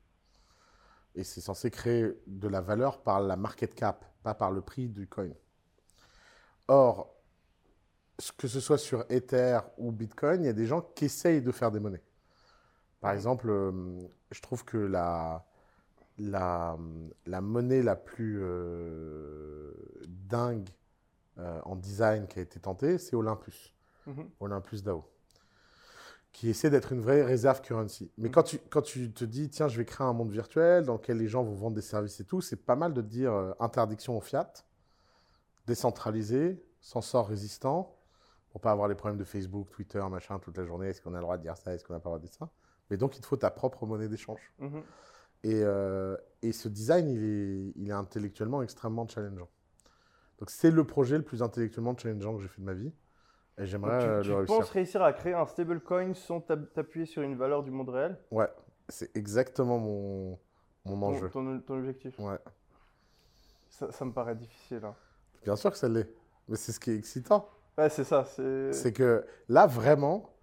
[1.17, 4.87] Et c'est censé créer de la valeur par la market cap, pas par le prix
[4.87, 5.31] du coin.
[6.67, 7.13] Or,
[8.37, 11.51] que ce soit sur Ether ou Bitcoin, il y a des gens qui essayent de
[11.51, 12.03] faire des monnaies.
[12.99, 13.71] Par exemple, euh,
[14.31, 15.43] je trouve que la,
[16.19, 16.77] la,
[17.25, 19.73] la monnaie la plus euh,
[20.07, 20.69] dingue
[21.39, 23.73] euh, en design qui a été tentée, c'est Olympus.
[24.07, 24.29] Mhm.
[24.39, 25.03] Olympus DAO,
[26.33, 28.11] qui essaie d'être une vraie réserve currency.
[28.17, 28.33] Mais Mhm.
[28.33, 31.17] quand, tu, quand tu te dis, tiens, je vais créer un monde virtuel dans lequel
[31.17, 33.53] les gens vont vendre des services et tout, c'est pas mal de te dire euh,
[33.59, 34.51] interdiction au fiat,
[35.65, 37.95] décentralisé, sans sort résistant,
[38.49, 40.87] pour pas avoir les problèmes de Facebook, Twitter, machin, toute la journée.
[40.89, 41.73] Est-ce qu'on a le droit de dire ça?
[41.73, 42.49] Est-ce qu'on n'a pas le droit de dire ça?
[42.89, 44.53] Mais donc, il te faut ta propre monnaie d'échange.
[44.59, 44.81] Mhm.
[45.43, 49.49] Et, euh, et ce design, il est, il est intellectuellement extrêmement challengeant.
[50.39, 52.91] Donc, c'est le projet le plus intellectuellement challengeant que j'ai fait de ma vie.
[53.57, 54.55] Et Donc, j'aimerais tu, euh, tu le réussir.
[54.57, 58.17] penses réussir à créer un stablecoin sans t'ap- t'appuyer sur une valeur du monde réel?
[58.31, 58.49] Ouais,
[58.87, 60.37] c'est exactement mon,
[60.85, 61.29] mon ton, enjeu.
[61.29, 62.17] ton, ton objectif?
[62.19, 62.37] Ouais.
[63.69, 64.81] ça, ça me paraît difficile.
[64.83, 64.95] hein.
[65.43, 66.09] Bien sûr que ça l'est.
[66.47, 67.47] Mais c'est ce qui est excitant.
[67.77, 68.23] Ouais, c'est ça.
[68.25, 68.73] C'est...
[68.73, 70.33] C'est que là, vraiment,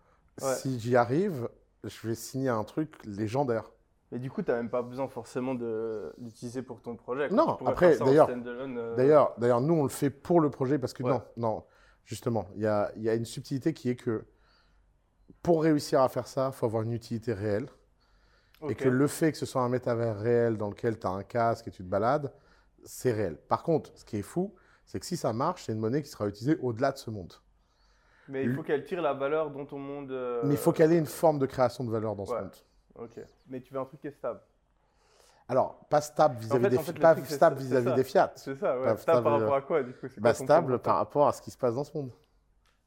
[0.43, 0.55] Ouais.
[0.55, 1.49] si j'y arrive,
[1.85, 3.71] je vais signer un truc légendaire.
[4.13, 7.29] Mais du coup, tu n'as même pas besoin forcément de l'utiliser pour ton projet.
[7.29, 7.37] quoi.
[7.37, 9.89] Non, Tu pourrais après, faire ça en d'ailleurs- standalone, euh, D'ailleurs, d'ailleurs, nous, on le
[9.89, 11.11] fait pour le projet parce que Ouais.
[11.11, 11.65] non, non,
[12.05, 14.25] justement, il y a, il y a une subtilité qui est que
[15.43, 17.69] pour réussir à faire ça, il faut avoir une utilité réelle.
[18.69, 21.23] Et que le fait que ce soit un métavers réel dans lequel tu as un
[21.23, 22.33] casque et tu te balades,
[22.83, 23.37] c'est réel.
[23.37, 24.55] Par contre, ce qui est fou,
[24.87, 27.35] c'est que si ça marche, c'est une monnaie qui sera utilisée au-delà de ce monde.
[28.29, 30.11] Mais il faut qu'elle tire la valeur dans ton monde.
[30.13, 32.55] euh, Mais il faut qu'elle ait une forme de création de valeur dans ce monde.
[32.95, 33.21] Ok.
[33.49, 34.41] Mais tu veux un truc qui est stable.
[35.49, 37.57] Alors, pas stable vis-à-vis fait- des, en fait, pas truc, stable
[37.95, 38.33] des fiat.
[38.37, 38.87] C'est ça, ouais.
[38.87, 41.43] Pas stable par euh, rapport à quoi, du coup Bah, stable par rapport à ce
[41.43, 42.13] qui se passe dans ce monde.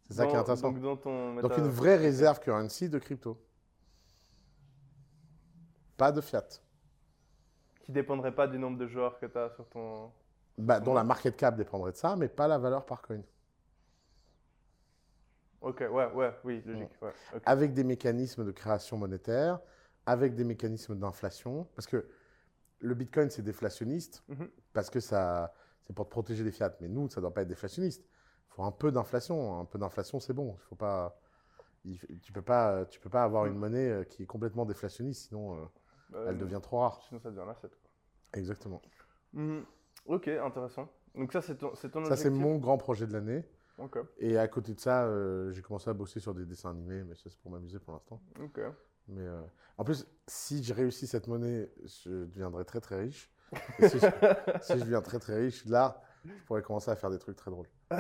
[0.10, 0.72] C'est ça qui est intéressant.
[0.72, 3.38] Donc, dans ton Donc, une vraie réserve currency de crypto.
[5.98, 6.46] Pas de fiat.
[7.82, 10.12] Qui dépendrait pas du nombre de joueurs que tu as sur ton.
[10.58, 13.22] Bah, dont la market cap dépendrait de ça, mais pas la valeur par coin.
[15.62, 16.90] Ok, ouais, ouais, oui, logique.
[17.02, 17.12] Ouais.
[17.46, 19.60] Avec des mécanismes de création monétaire,
[20.06, 22.08] avec des mécanismes d'inflation, parce que
[22.80, 24.50] le Bitcoin, c'est déflationniste, Mhm.
[24.74, 26.76] parce que ça, c'est pour te protéger des fiat.
[26.82, 28.04] Mais nous, ça ne doit pas être déflationniste.
[28.04, 29.60] Il faut un peu d'inflation.
[29.60, 30.56] Un peu d'inflation, c'est bon.
[30.60, 31.20] Il faut pas,
[31.84, 33.52] il- tu peux pas, tu peux pas avoir Mhm.
[33.54, 35.66] une monnaie euh, qui est complètement déflationniste, sinon euh,
[36.14, 37.02] Euh, elle devient trop rare.
[37.08, 37.68] Sinon, ça devient l'asset.
[37.68, 37.78] quoi.
[38.34, 38.82] Exactement.
[39.34, 39.66] Mhm.
[40.06, 40.90] Ok, intéressant.
[41.16, 43.44] Donc ça, c'est ton, Ça, c'est mon grand projet de l'année.
[44.20, 47.14] Et à côté de ça, euh, j'ai commencé à bosser sur des dessins animés, mais
[47.16, 48.22] ça, c'est pour m'amuser pour l'instant.
[48.40, 48.60] ok.
[49.08, 49.42] Mais euh,
[49.78, 53.32] en plus, si je réussis cette monnaie, je deviendrai très très riche.
[53.80, 54.06] Et si, je,
[54.62, 57.52] si je deviens très très riche, là, je pourrais commencer à faire des trucs très
[57.52, 57.68] drôles.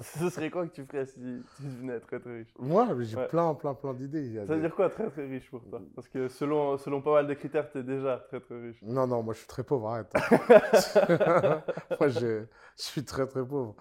[0.00, 1.20] Ce serait quoi que tu ferais si
[1.56, 2.54] tu devenais très très riche?
[2.58, 3.28] Moi, j'ai Ouais.
[3.28, 4.36] plein plein plein d'idées.
[4.36, 5.82] Ça veut des- dire quoi très très riche pour toi?
[5.94, 8.80] Parce que selon, selon pas mal de critères, tu es déjà très très riche.
[8.82, 10.10] Non, non, moi je suis très pauvre, arrête.
[12.00, 12.44] moi je,
[12.76, 13.76] suis très très pauvre.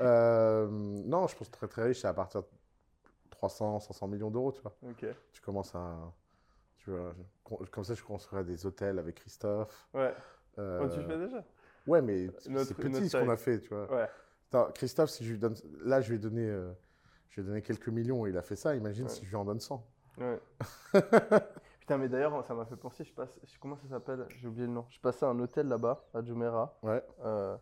[0.00, 2.46] Euh, non, je pense très très riche, c'est à partir de
[3.36, 4.74] 300, 500 millions d'euros, tu vois.
[4.82, 5.96] Ok, Tu commences à.
[6.78, 7.14] Tu vois,
[7.70, 9.88] comme ça, je construirais des hôtels avec Christophe.
[9.94, 10.14] ouais.
[10.58, 11.44] Euh, Oh, tu le fais déjà
[11.86, 13.92] Ouais, mais Notre- c'est petit ce qu'on a fait, tu vois.
[13.94, 14.08] Ouais.
[14.48, 15.54] Attends, Christophe, si je lui donne.
[15.84, 16.72] Là, je lui ai donné, euh,
[17.28, 18.74] je lui ai donné quelques millions et il a fait ça.
[18.74, 19.10] Imagine Ouais.
[19.10, 19.84] si je lui en donne 100.
[20.18, 20.40] ouais.
[21.80, 23.38] Putain, mais d'ailleurs, ça m'a fait penser, je passe.
[23.60, 24.26] Comment ça s'appelle?
[24.38, 24.86] J'ai oublié le nom.
[24.88, 26.78] Je passais à un hôtel là-bas, à Jumeirah.
[26.82, 27.04] Ouais.
[27.24, 27.56] Euh,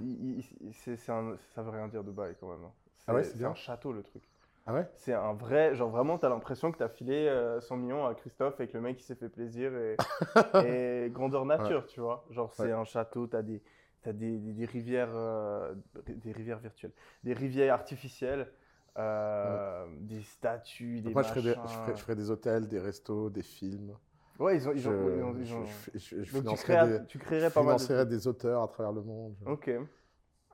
[0.00, 2.64] il- il- c'est- c'est un- ça veut rien dire de bail quand même.
[2.64, 2.72] hein.
[3.08, 3.48] Ah ouais, c'est c'est bien.
[3.48, 4.22] un château le truc.
[4.66, 4.88] Ah ouais?
[4.94, 8.60] C'est un vrai, genre vraiment, t'as l'impression que t'as filé euh, 100 millions à Christophe
[8.60, 10.00] et que le mec il s'est fait plaisir et,
[10.58, 12.26] et grandeur nature, tu vois.
[12.30, 12.72] Genre c'est Ouais.
[12.72, 13.62] un château, t'as des,
[14.02, 15.74] t'as des, des, des rivières, euh,
[16.06, 16.92] des rivières virtuelles,
[17.24, 18.50] des rivières artificielles,
[18.98, 21.62] euh, des statues, des Moi, je ferais, des, machins.
[21.64, 23.96] je, ferais, je ferais des hôtels, des restos, des films.
[24.38, 26.64] Ouais, ils ont, ils je, ont, ils ont- ils je- je je- je Donc tu,
[26.64, 28.06] créerais, des, tu je créerais pas mal de financerais trucs.
[28.06, 29.34] des auteurs à travers le monde.
[29.40, 29.70] Je, Ok.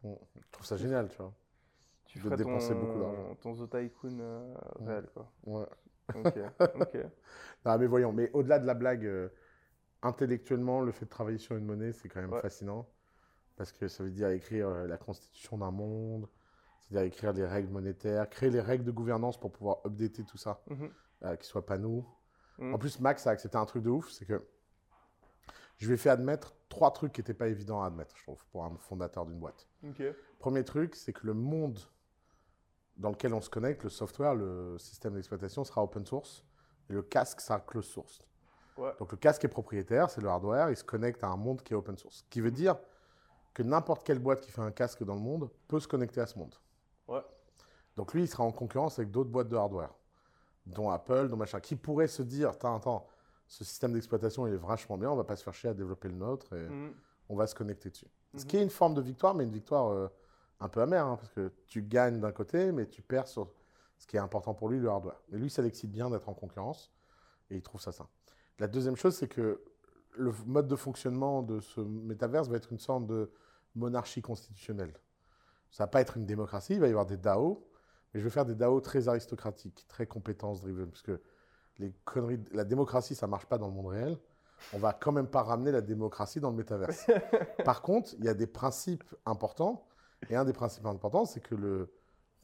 [0.04, 1.32] je trouve ça génial, tu vois.
[2.12, 3.34] Tu ferais dépenser ton, beaucoup d'argent.
[3.40, 4.86] ton Zotaikun euh, Ouais.
[4.86, 5.32] réel, quoi.
[5.44, 5.66] Ouais.
[6.14, 6.38] Ok,
[6.76, 7.06] ok.
[7.64, 9.28] Non, mais voyons, mais au-delà de la blague, euh,
[10.02, 12.40] intellectuellement, le fait de travailler sur une monnaie, c'est quand même Ouais.
[12.42, 12.86] fascinant.
[13.56, 16.28] Parce que ça veut dire écrire euh, la constitution d'un monde,
[16.80, 20.62] c'est-à-dire écrire les règles monétaires, créer les règles de gouvernance pour pouvoir updater tout ça,
[20.68, 20.90] Mhm.
[21.24, 22.06] euh, qui ne soit pas nous.
[22.58, 22.74] Mhm.
[22.74, 24.46] En plus, Max a accepté un truc de ouf, c'est que
[25.78, 28.44] je lui ai fait admettre trois trucs qui n'étaient pas évidents à admettre, je trouve,
[28.52, 29.66] pour un fondateur d'une boîte.
[29.84, 30.02] Ok.
[30.38, 31.78] Premier truc, c'est que le monde
[32.96, 36.44] dans lequel on se connecte, le software, le système d'exploitation sera open source
[36.88, 38.20] et le casque sera closed source.
[38.76, 38.92] Ouais.
[38.98, 41.72] Donc le casque est propriétaire, c'est le hardware, il se connecte à un monde qui
[41.72, 42.18] est open source.
[42.18, 42.78] Ce qui veut dire
[43.54, 46.26] que n'importe quelle boîte qui fait un casque dans le monde peut se connecter à
[46.26, 46.54] ce monde.
[47.08, 47.20] Ouais.
[47.96, 49.94] Donc lui, il sera en concurrence avec d'autres boîtes de hardware,
[50.66, 53.06] dont Apple, dont machin, qui pourraient se dire, attends, attends,
[53.46, 56.08] ce système d'exploitation, il est vachement bien, on va pas se faire chier à développer
[56.08, 56.94] le nôtre et Mhm.
[57.28, 58.08] on va se connecter dessus.
[58.34, 58.46] Ce Mhm.
[58.48, 60.08] qui est une forme de victoire, mais une victoire euh,
[60.62, 63.52] un peu amère, hein, parce que tu gagnes d'un côté, mais tu perds sur
[63.98, 65.20] ce qui est important pour lui, le hardware.
[65.30, 66.92] Mais lui, ça l'excite bien d'être en concurrence,
[67.50, 68.08] et il trouve ça sain.
[68.58, 69.62] La deuxième chose, c'est que
[70.16, 73.32] le mode de fonctionnement de ce métaverse va être une sorte de
[73.74, 74.92] monarchie constitutionnelle.
[75.70, 77.66] Ça va pas être une démocratie, il va y avoir des DAO,
[78.12, 81.20] mais je vais faire des DAO très aristocratiques, très compétences-driven, parce que
[81.78, 84.18] les conneries, la démocratie, ça marche pas dans le monde réel.
[84.74, 87.10] On va quand même pas ramener la démocratie dans le métaverse.
[87.64, 89.86] Par contre, il y a des principes importants,
[90.30, 91.92] et un des principes importants, c'est que le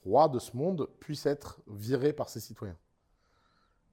[0.05, 2.77] roi de ce monde puisse être viré par ses citoyens.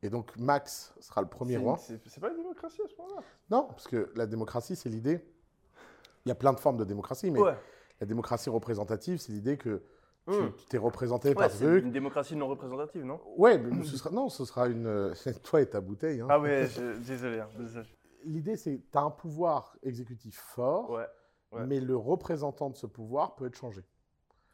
[0.01, 1.77] Et donc Max sera le premier roi.
[1.77, 3.21] C'est pas une démocratie à ce moment-là?
[3.49, 5.25] Non, parce que la démocratie, c'est l'idée.
[6.25, 7.57] Il y a plein de formes de démocratie, mais Ouais.
[7.99, 9.81] la démocratie représentative, c'est l'idée que
[10.27, 10.51] tu Hmm.
[10.57, 11.83] tu t'es représenté Ouais, par c'est truc.
[11.83, 13.19] une démocratie non représentative, non?
[13.37, 15.13] Ouais, mais ce sera non, ce sera une.
[15.43, 16.19] Toi et ta bouteille.
[16.21, 16.27] hein.
[16.31, 17.87] Ah ouais, je- désolé, hein, désolé.
[18.23, 21.05] L'idée, c'est que tu as un pouvoir exécutif fort, Ouais,
[21.55, 21.65] ouais.
[21.65, 23.83] mais le représentant de ce pouvoir peut être changé.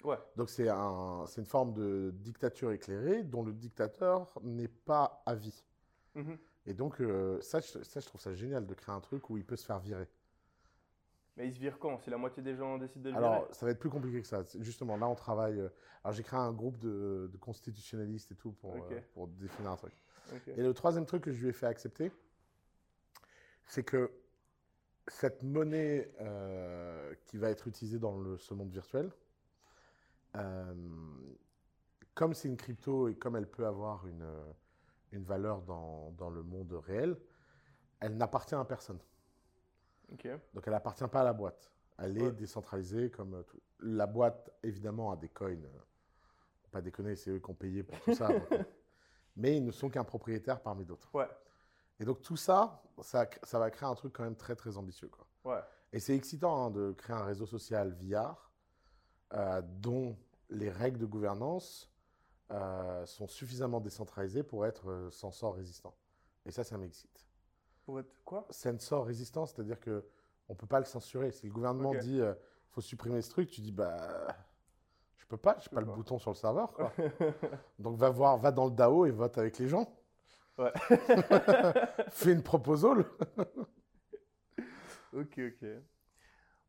[0.04, 0.18] ouais.
[0.36, 5.36] Donc c'est un, c'est une forme de dictature éclairée dont le dictateur n'est pas à
[5.36, 5.64] vie.
[6.16, 6.38] Mhm.
[6.68, 9.38] Et donc euh, ça, je, ça, je trouve ça génial de créer un truc où
[9.38, 10.08] il peut se faire virer.
[11.38, 11.98] Mais il se vire quand?
[12.00, 13.54] Si la moitié des gens décident de le Alors virer?
[13.54, 14.44] ça va être plus compliqué que ça.
[14.60, 15.60] Justement, là on travaille.
[15.60, 15.70] euh,
[16.04, 19.78] alors j'ai créé un groupe de, de constitutionnalistes et tout pour, euh, pour définir un
[19.78, 19.94] truc.
[20.48, 22.12] Et le troisième truc que je lui ai fait accepter,
[23.66, 24.12] c'est que
[25.08, 29.12] cette monnaie euh, qui va être utilisée dans le, ce monde virtuel,
[30.36, 30.74] euh,
[32.14, 34.26] comme c'est une crypto et comme elle peut avoir une,
[35.12, 37.18] une valeur dans, dans le monde réel,
[38.00, 39.00] elle n'appartient à personne.
[40.54, 41.72] Donc elle n'appartient pas à la boîte.
[41.98, 42.32] Elle est Ouais.
[42.32, 43.60] décentralisée comme euh, tout.
[43.80, 45.56] La boîte, évidemment, a des coins.
[46.72, 48.28] pas déconner, c'est eux qui ont payé pour tout ça.
[48.50, 48.50] donc,
[49.36, 51.10] mais ils ne sont qu'un propriétaire parmi d'autres.
[51.14, 51.28] Ouais.
[52.02, 55.08] Et donc tout ça, ça, ça va créer un truc quand même très très ambitieux.
[55.08, 55.28] Quoi.
[55.46, 55.62] Ouais.
[55.94, 58.52] Et c'est excitant hein, de créer un réseau social VR
[59.34, 60.18] euh, dont
[60.50, 61.92] les règles de gouvernance
[62.50, 65.96] euh, sont suffisamment décentralisés pour être euh, sensor résistants.
[66.46, 67.28] Et ça, ça m'excite.
[67.86, 68.48] Pour être quoi?
[68.50, 70.04] Sensor résistant, c'est-à-dire que
[70.50, 71.32] on peut pas le censurer.
[71.32, 72.34] Si le gouvernement dit euh,
[72.72, 74.28] faut supprimer ce truc, tu dis bah
[75.18, 75.94] je peux pas, j'ai pas le pas.
[75.94, 76.74] bouton sur le serveur.
[76.74, 76.92] quoi.
[77.80, 79.88] Donc va voir, va dans le DAO et vote avec les gens.
[80.58, 80.72] Ouais.
[82.12, 83.06] Fais une proposal.
[85.14, 85.68] Ok, ok.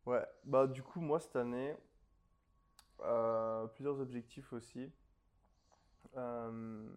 [0.07, 1.76] Ouais, bah du coup, moi, cette année,
[3.03, 4.93] euh, plusieurs objectifs aussi.
[6.16, 6.89] Euh,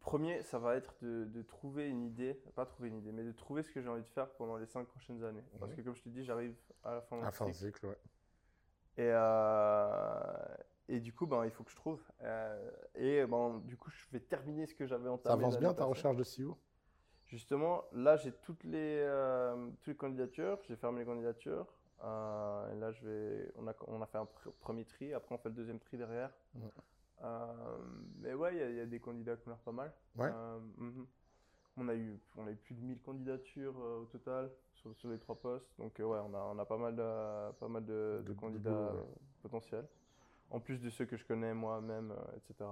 [0.00, 3.30] premier, ça va être de, de trouver une idée, pas trouver une idée, mais de
[3.30, 5.44] trouver ce que j'ai envie de faire pendant les cinq prochaines années.
[5.60, 7.52] Parce que comme je te dis, j'arrive à la fin de mon À fin de
[7.52, 7.66] cycle.
[7.76, 7.98] cycle, ouais.
[8.96, 10.56] Et, euh,
[10.88, 12.00] et du coup, ben, il faut que je trouve.
[12.22, 15.42] Euh, et ben, du coup, je vais terminer ce que j'avais entamé.
[15.42, 16.56] Ça avance bien ta recherche de CEO
[17.26, 20.58] Justement, là, j'ai toutes les, euh, toutes les candidatures.
[20.68, 21.66] J'ai fermé les candidatures.
[22.02, 25.14] Euh, et là, je vais, on, a, on a fait un pr- premier tri.
[25.14, 26.30] Après, on fait le deuxième tri derrière.
[26.54, 26.70] Ouais.
[28.18, 29.92] Mais ouais, il y a- il y, a des candidats qui ont l'air pas mal.
[30.16, 30.30] Ouais.
[30.76, 31.06] Mhm.
[31.76, 35.18] on, a eu, on a eu plus de 1000 candidatures au total sur, sur les
[35.18, 35.72] trois postes.
[35.78, 38.32] Donc, ouais, on a, on a pas mal de, pas mal de, de De- de
[38.34, 39.00] candidats ouais.
[39.42, 39.88] potentiels.
[40.54, 42.70] En plus de ceux que je connais moi-même, euh, etc.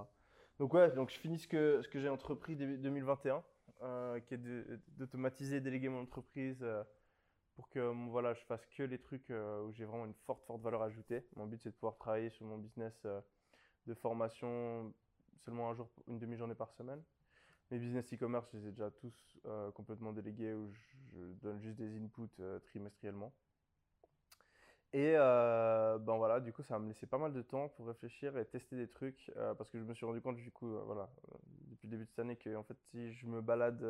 [0.57, 3.43] Donc, ouais, donc je finis ce que, ce que j'ai entrepris début 2021
[3.81, 4.39] euh, qui est
[4.97, 6.81] d'automatiser et déléguer mon entreprise euh,
[7.55, 7.79] pour que
[8.09, 11.27] voilà, je fasse que les trucs où j'ai vraiment une forte, forte valeur ajoutée.
[11.35, 13.05] Mon but, c'est de pouvoir travailler sur mon business
[13.85, 14.93] de formation
[15.43, 17.03] seulement un jour, une demi-journée par semaine.
[17.69, 19.37] Mes business e-commerce, je les ai déjà tous
[19.75, 23.33] complètement délégués où je, donne juste des inputs trimestriellement.
[24.95, 27.87] Et euh, ben voilà, du coup, ça va me laisser pas mal de temps pour
[27.87, 30.67] réfléchir et tester des trucs euh, parce que je me suis rendu compte, du coup,
[30.75, 31.09] euh, voilà,
[31.69, 33.83] depuis le début de cette année, que en fait, si je me balade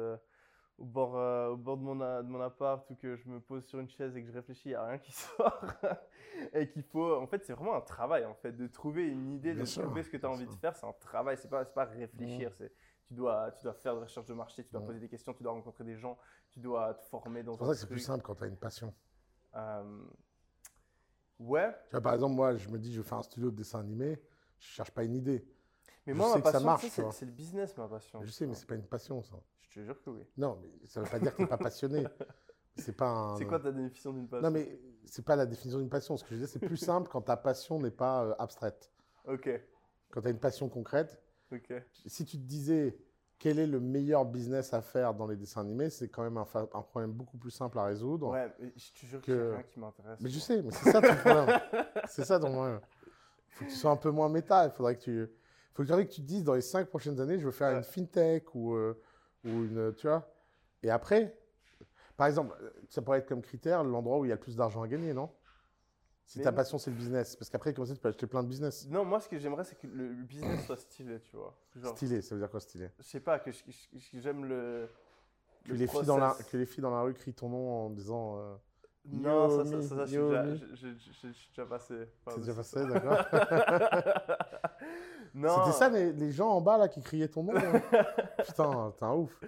[0.78, 1.16] au bord,
[1.52, 3.90] au bord de, mon, a- de mon appart ou que je me pose sur une
[3.90, 5.66] chaise et que je réfléchis, il n'y a rien qui sort.
[6.54, 9.56] et qu'il faut, en fait, c'est vraiment un travail, en fait, de trouver une idée,
[9.56, 10.76] de trouver ce que tu as envie de faire.
[10.76, 12.72] C'est un travail, c'est pas, pas réfléchir, c'est.
[13.08, 15.44] Tu dois, tu dois faire de recherche de marché, tu dois poser des questions, tu
[15.44, 16.18] dois rencontrer des gens,
[16.50, 18.48] tu dois te former dans C'est pour ça que c'est plus simple quand tu as
[18.48, 18.94] une passion.
[21.46, 23.80] Ouais, Tu vois, par exemple, moi, je me dis, je faire un studio de dessin
[23.80, 24.20] animé,
[24.60, 25.46] je cherche pas une idée.
[26.06, 28.22] mais Je moi, ma passion, tu sais, c'est le business, ma passion.
[28.24, 29.36] Je sais, mais c'est pas une passion, ça.
[29.62, 30.24] Je te jure que oui.
[30.38, 32.06] Non, mais ça veut pas dire que t'es pas passionné.
[32.76, 33.38] C'est pas un.
[33.38, 34.50] C'est quoi ta définition d'une passion?
[34.50, 36.18] Non, mais c'est pas la définition d'une passion.
[36.18, 38.92] Ce que je dire, c'est plus simple quand ta passion n'est pas euh, abstraite.
[39.26, 39.48] Ok,
[40.10, 41.22] Quand tu as une passion concrète,
[41.52, 41.72] ok.
[42.08, 42.98] si tu te disais
[43.44, 46.46] quel est le meilleur business à faire dans les dessins animés, c'est quand même un,
[46.46, 48.30] problème beaucoup plus simple à résoudre.
[48.30, 50.18] Ouais, mais je te jure Que- a rien qui m'intéresse.
[50.22, 51.60] Mais je sais, mais c'est ça ton problème.
[52.08, 52.80] c'est ça ton problème.
[52.86, 54.64] Il faut que tu sois un peu moins méta.
[54.64, 55.30] Il faudrait que tu,
[55.74, 57.80] faut que tu te dises dans les cinq prochaines années, je veux faire Ouais.
[57.80, 58.98] une fintech ou, euh,
[59.44, 60.26] ou une, tu vois.
[60.82, 61.38] Et après,
[62.16, 62.56] par exemple,
[62.88, 65.14] ça pourrait être comme critère l'endroit où il y a le plus d'argent à gagner,
[65.14, 65.30] non?
[66.26, 68.44] Si Mais ta passion c'est le business, parce qu'après comme ça tu peux acheter plein
[68.44, 68.88] de business.
[68.90, 71.54] Non, moi, ce que j'aimerais, c'est que le business soit stylé, tu vois.
[71.76, 72.90] Genre, Stylé, ça veut dire quoi stylé?
[72.98, 73.52] je sais pas, que
[74.14, 74.88] j'aime le.
[75.66, 77.86] que le les, filles dans la, que les filles dans la rue crient ton nom
[77.86, 78.38] en disant.
[78.40, 78.56] euh,
[79.06, 80.12] Non, ça, ça, ça, ça, je
[81.34, 82.08] suis déjà- passé.
[82.30, 83.18] C'est déjà passé, d'accord
[85.34, 85.58] non.
[85.66, 87.82] C'était ça les, les gens en bas là qui criaient ton nom hein
[88.46, 89.40] Putain, t'es un ouf.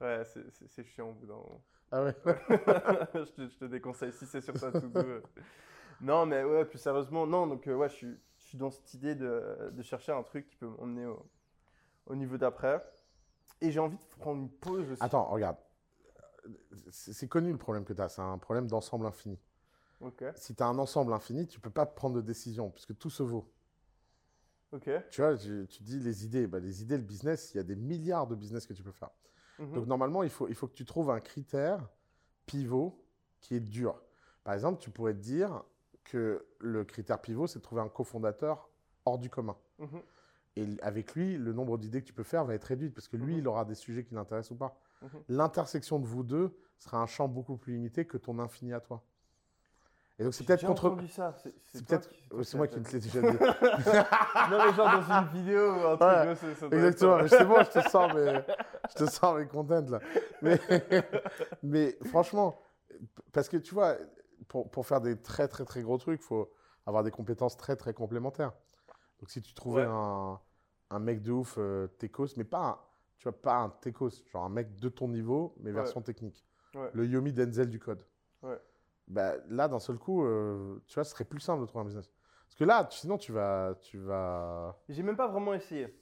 [0.00, 1.62] Ouais, c'est- chiant au bout d'un moment.
[1.90, 5.20] Ah ouais je, te, je te déconseille si c'est sur ta to-do.
[6.02, 7.46] Non, mais ouais, plus sérieusement, non.
[7.46, 10.46] Donc, euh, ouais, je suis, je suis dans cette idée de, de chercher un truc
[10.48, 11.24] qui peut m'emmener au,
[12.06, 12.82] au niveau d'après.
[13.60, 15.02] Et j'ai envie de prendre une pause aussi.
[15.02, 15.56] Attends, regarde.
[16.90, 19.38] C'est connu le problème que tu as, c'est un problème d'ensemble infini.
[20.00, 23.10] Ok, Si tu as un ensemble infini, tu peux pas prendre de décision, puisque tout
[23.10, 23.52] se vaut.
[24.72, 24.90] ok.
[25.10, 26.46] Tu vois, tu, tu dis les idées.
[26.46, 28.92] Bah, les idées, le business, il y a des milliards de business que tu peux
[28.92, 29.10] faire.
[29.58, 29.72] Mhm.
[29.74, 31.88] Donc normalement, il faut, il faut que tu trouves un critère
[32.46, 33.04] pivot
[33.40, 34.02] qui est dur.
[34.44, 35.62] Par exemple, tu pourrais te dire
[36.04, 38.68] que le critère pivot, c'est de trouver un cofondateur
[39.04, 39.56] hors du commun.
[39.78, 40.00] Mhm.
[40.56, 43.16] Et avec lui, le nombre d'idées que tu peux faire va être réduit, parce que
[43.16, 43.38] lui, Mhm.
[43.38, 44.76] il aura des sujets qui l'intéressent ou pas.
[45.02, 45.08] Mhm.
[45.30, 49.02] L'intersection de vous deux sera un champ beaucoup plus limité que ton infini à toi.
[50.18, 50.94] Et donc c'est peut-être contre...
[51.72, 52.10] C'est peut-être...
[52.42, 53.26] C'est moi qui fait l'ai déjà dit.
[54.50, 56.42] Non, mais genre dans une vidéo ou un truc.
[56.42, 58.40] Ouais, ça Exactement, être- c'est bon, je te sors mes,
[58.90, 60.00] je te sors mes contents là.
[60.42, 60.60] Mais,
[61.62, 62.60] mais franchement,
[63.32, 63.96] parce que tu vois,
[64.52, 66.52] pour, pour faire des très très très gros trucs, il faut
[66.84, 68.52] avoir des compétences très très complémentaires.
[69.18, 69.88] Donc si tu trouvais Ouais.
[69.88, 70.38] un,
[70.90, 72.78] un mec de ouf euh, techos, mais pas un,
[73.18, 75.76] tu vois, pas un techos, genre un mec de ton niveau, mais Ouais.
[75.76, 76.44] version technique.
[76.74, 76.90] Ouais.
[76.92, 78.06] Le Yomi Denzel du code.
[79.08, 81.86] Bah, là, d'un seul coup, euh, tu vois, ce serait plus simple de trouver un
[81.86, 82.10] business.
[82.46, 85.92] Parce que là, sinon, tu vas, tu vas, J'ai même pas vraiment essayé.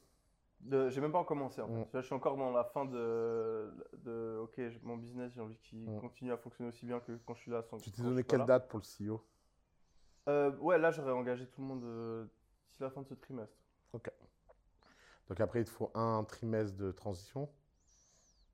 [0.68, 1.72] J'ai même pas commencé en fait.
[1.72, 1.86] Mm.
[1.94, 3.72] Je suis encore dans la fin de.
[3.98, 4.38] de...
[4.42, 6.00] Ok, mon business, j'ai envie qu'il Mm.
[6.00, 7.62] continue à fonctionner aussi bien que quand je suis là.
[7.62, 7.78] Sans...
[7.78, 9.24] tu t'es donné quelle date pour le CEO
[10.28, 12.26] Euh, Ouais, là j'aurais engagé tout le monde euh,
[12.66, 13.56] d'ici la fin de ce trimestre.
[15.28, 17.48] Donc après, il te faut un trimestre de transition,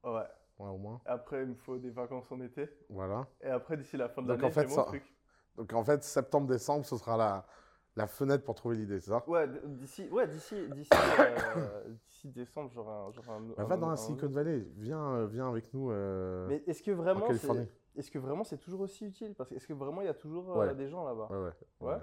[0.05, 0.13] Ouais.
[0.59, 1.01] ouais, au moins.
[1.07, 2.69] Après, il me faut des vacances en été.
[2.91, 3.27] Voilà.
[3.41, 5.17] Et après, d'ici la fin de l'année, en fait, j'ai mon ça- truc.
[5.57, 7.47] Donc en fait, septembre-décembre, ce sera la,
[7.97, 9.25] la fenêtre pour trouver l'idée, c'est ça?
[9.27, 10.91] Ouais, d'ici ouais, d'ici d'ici
[11.21, 11.83] euh,
[12.25, 15.73] décembre, j'aurai un, Bah, un- Va dans un- la Silicon Valley, viens, euh, viens avec
[15.73, 19.35] nous euh, Mais est-ce que en vraiment c'est est-ce que vraiment c'est toujours aussi utile?
[19.35, 21.29] Parce que est-ce que vraiment il y a toujours euh, des gens là-bas?
[21.31, 21.99] Ouais, ouais.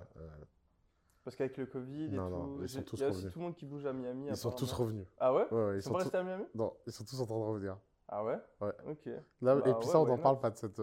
[1.24, 3.10] Parce qu'avec le Covid et Non, tout, non, ils sont j'ai- tous il y a
[3.10, 4.28] aussi tout le monde qui bouge à Miami.
[4.28, 5.08] Ils sont tous revenus.
[5.20, 5.46] Ah ouais?
[5.52, 6.04] Ils ils sont sont pas tous...
[6.06, 6.46] restés à Miami?
[6.56, 7.78] Non, ils sont tous en train de revenir.
[8.10, 8.40] Ah ouais?
[8.60, 8.74] Ouais.
[8.88, 9.06] Ok.
[9.42, 10.80] Là, Bah et puis ouais, ça, on n'en parle pas de cette.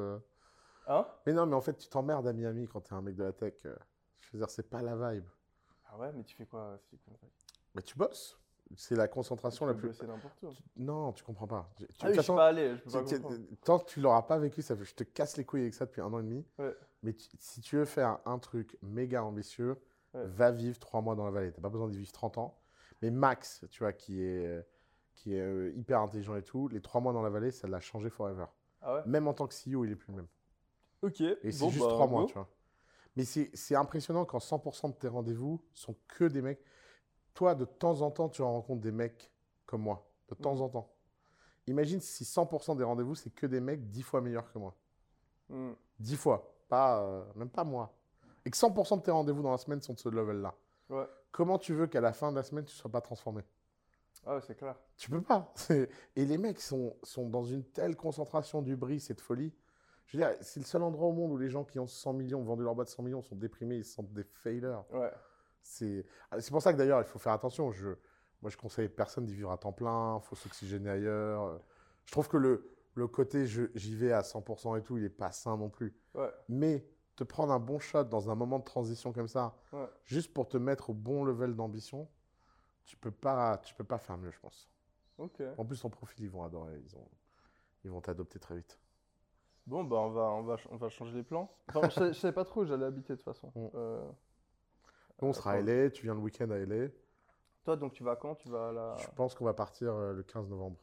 [0.87, 1.07] Hein?
[1.27, 3.33] Mais non, mais en fait, tu t'emmerdes à Miami quand t'es un mec de la
[3.33, 3.55] tech.
[4.21, 5.25] Je veux dire, c'est pas la vibe.
[5.89, 6.79] Ah ouais, mais tu fais quoi
[7.75, 8.37] Mais tu bosses.
[8.77, 10.03] C'est la concentration Tu la plus.
[10.03, 10.53] n'importe où.
[10.53, 11.69] Tu- Non, tu comprends pas.
[11.77, 13.45] Tu- Ah oui, je suis pas allé, je peux pas tu- tu- comprendre.
[13.65, 16.01] tant que tu l'auras pas vécu, ça je te casse les couilles avec ça depuis
[16.01, 16.47] un an et demi.
[16.59, 16.77] Ouais.
[17.03, 19.77] Mais tu- si tu veux faire un truc méga ambitieux,
[20.15, 20.25] Ouais.
[20.27, 21.51] va vivre trois mois dans la vallée.
[21.53, 22.57] T'as pas besoin d'y vivre 30 ans.
[23.03, 24.65] Mais Max, tu vois, qui est,
[25.15, 27.81] qui est euh, hyper intelligent et tout, les trois mois dans la vallée, ça l'a
[27.81, 28.47] changé forever.
[28.83, 29.03] Ah ouais?
[29.07, 30.29] Même en tant que CEO, il est plus le même.
[31.03, 31.21] Ok.
[31.23, 32.27] Et c'est bon, juste bah, trois mois, go.
[32.29, 32.49] tu vois.
[33.17, 36.63] Mais c'est impressionnant quand 100% de tes rendez-vous sont que des mecs.
[37.35, 39.31] Toi, de temps en temps, tu rencontres des mecs
[39.67, 40.09] comme moi.
[40.29, 40.63] De temps Mhm.
[40.63, 40.93] en temps.
[41.67, 44.75] Imagine si 100% des rendez-vous, c'est que des mecs 10 fois meilleurs que moi.
[45.49, 45.73] Hmm.
[45.99, 46.55] 10 fois.
[46.69, 47.93] Pas, euh, même pas moi.
[48.45, 50.55] Et que 100% de tes rendez-vous dans la semaine sont de ce level-là.
[50.89, 51.07] Ouais.
[51.33, 53.43] Comment tu veux qu'à la fin de la semaine, tu ne sois pas transformé?
[54.27, 54.77] Ah ouais, c'est clair.
[54.97, 55.53] Tu peux pas.
[56.17, 59.53] Et les mecs sont, sont dans une telle concentration du bris et de folie.
[60.11, 62.13] Je veux dire, c'est le seul endroit au monde où les gens qui ont 100
[62.15, 64.85] millions, vendu leur boîte 100 millions, sont déprimés, ils se sentent des failures.
[64.93, 65.11] Ouais.
[65.63, 67.71] C'est ah, c'est pour ça que d'ailleurs, il faut faire attention.
[67.71, 67.91] Je,
[68.43, 71.61] moi, je conseille personne d'y vivre à temps plein, il faut s'oxygéner ailleurs.
[72.07, 75.31] Je trouve que le, le côté j'y vais à 100% et tout, il est pas
[75.31, 75.95] sain non plus.
[76.15, 76.31] Ouais.
[76.49, 76.85] Mais
[77.15, 79.87] te prendre un bon shot dans un moment de transition comme ça, Ouais.
[80.05, 82.09] juste pour te mettre au bon level d'ambition,
[82.85, 84.69] tu peux pas, tu peux pas faire mieux, je pense.
[85.19, 85.41] Ok.
[85.59, 86.81] En plus, ton profil, ils vont adorer.
[86.85, 87.09] Ils, ont,
[87.85, 88.79] ils vont t'adopter très vite.
[89.67, 91.51] Bon, bah, on va, on va, on va changer les plans.
[91.69, 93.53] Enfin, je, sais- je savais pas trop où j'allais habiter de toute façon.
[93.55, 93.69] Mm.
[93.75, 94.11] Euh,
[95.23, 95.63] on sera à attends.
[95.63, 95.91] LA.
[95.91, 96.89] Tu viens le week-end à LA.
[97.65, 98.35] Toi, donc, tu vas quand?
[98.35, 98.97] Tu vas à la.
[98.97, 100.79] Je pense qu'on va partir euh, le 15 novembre,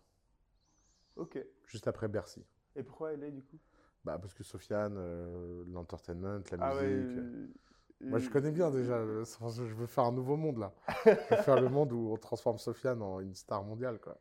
[1.16, 1.38] Ok.
[1.66, 2.46] juste après Bercy.
[2.76, 3.60] Et pourquoi est du coup?
[4.06, 7.18] Bah, parce que Sofiane, euh, l'entertainment, la Ah musique.
[7.18, 7.48] euh, euh,
[8.10, 9.04] Moi, je euh, connais bien déjà.
[9.04, 10.74] Je veux faire un nouveau monde là.
[11.06, 14.18] Je veux faire le monde où on transforme Sofiane en une star mondiale, quoi.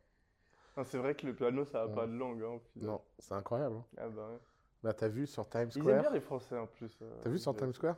[0.77, 1.93] Ah, c'est vrai que le piano, ça a Ouais.
[1.95, 2.43] pas de langue.
[2.43, 2.59] Hein.
[2.75, 3.75] Non, c'est incroyable.
[3.77, 3.85] hein.
[3.97, 4.39] Ah bah ouais.
[4.83, 6.95] Là, t'as vu sur Times Ils aiment Square bien les Français en plus.
[7.01, 7.97] euh, T'as vu sur Times Square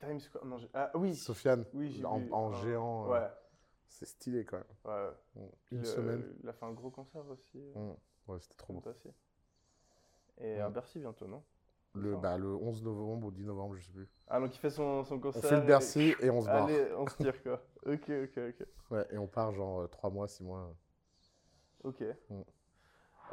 [0.00, 1.14] Times Square Non, ah oui.
[1.14, 2.32] Sofiane, Oui, j'ai en, vu.
[2.32, 3.04] en Ah, géant.
[3.06, 3.28] euh, Ouais.
[3.88, 4.66] C'est stylé quand même.
[4.84, 5.10] Ouais.
[5.34, 6.34] Bon, Une Le- semaine.
[6.42, 7.58] Il a fait un gros concert aussi.
[7.58, 7.96] euh, Mm.
[8.32, 8.80] Ouais, c'était trop beau.
[8.80, 9.14] Fantastique.
[10.38, 10.72] Et à Mm.
[10.72, 11.42] Bercy bientôt, non?
[11.94, 14.08] Le, bah, le 11 novembre ou 10 novembre, je sais plus.
[14.28, 15.42] Ah, donc il fait son, son On concert.
[15.42, 16.64] fait le et- Bercy et on se barre.
[16.64, 17.62] Allez, on se tire quoi.
[17.86, 18.66] ok, ok, ok.
[18.90, 20.74] Ouais, et on part genre 3 mois, 6 mois.
[21.86, 22.02] Ok.
[22.30, 22.40] Mm.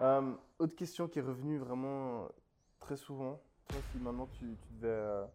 [0.02, 2.30] Euh, autre question qui est revenue vraiment
[2.80, 3.42] très souvent.
[3.68, 4.88] Toi, si maintenant tu, tu devais.
[4.88, 5.26] euh,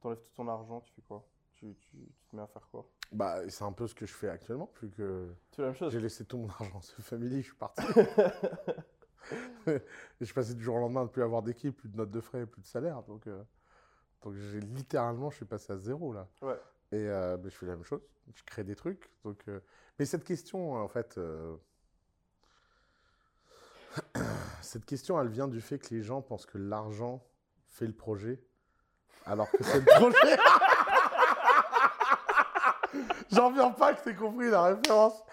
[0.00, 1.26] T'enlèves tout ton argent, tu fais quoi?
[1.56, 2.86] Tu, tu, tu te mets à faire quoi?
[3.12, 5.76] Bah, c'est un peu ce que je fais actuellement, vu que Tu fais la même
[5.76, 7.82] chose j'ai laissé tout mon argent en family, je suis parti.
[9.66, 9.80] et
[10.20, 12.20] je suis passé du jour au lendemain de plus avoir d'équipe, plus de notes de
[12.20, 13.02] frais, plus de salaire.
[13.02, 13.42] Donc, euh,
[14.22, 16.28] donc j'ai littéralement, je suis passé à zéro là.
[16.40, 16.58] Ouais.
[16.92, 18.00] Et euh, bah, je fais la même chose,
[18.34, 19.10] je crée des trucs.
[19.24, 19.60] Donc, euh,
[19.98, 21.56] Mais cette question, en fait, euh,
[24.70, 27.20] cette question, elle vient du fait que les gens pensent que l'argent
[27.68, 28.40] fait le projet,
[29.26, 30.16] alors que c'est le projet.
[33.32, 35.24] J'en viens pas que t'aies compris la référence.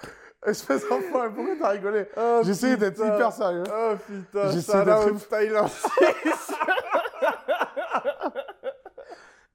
[0.44, 2.08] Espèce d'enfant, pourquoi t'as rigolé?
[2.18, 3.64] Oh, J'essayais d'être hyper sérieux.
[3.72, 5.62] Oh putain, shout d'être- out Tyler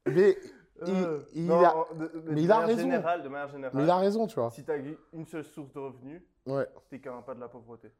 [0.06, 0.36] Mais
[0.82, 2.80] Euh, il non, a- de- de- mais de il a raison.
[2.82, 4.50] Générale, de manière générale, Mais il a raison, tu vois.
[4.50, 4.76] si t'as
[5.12, 6.66] une seule source de revenus, Ouais.
[6.90, 7.92] t'es qu'à un pas de la pauvreté.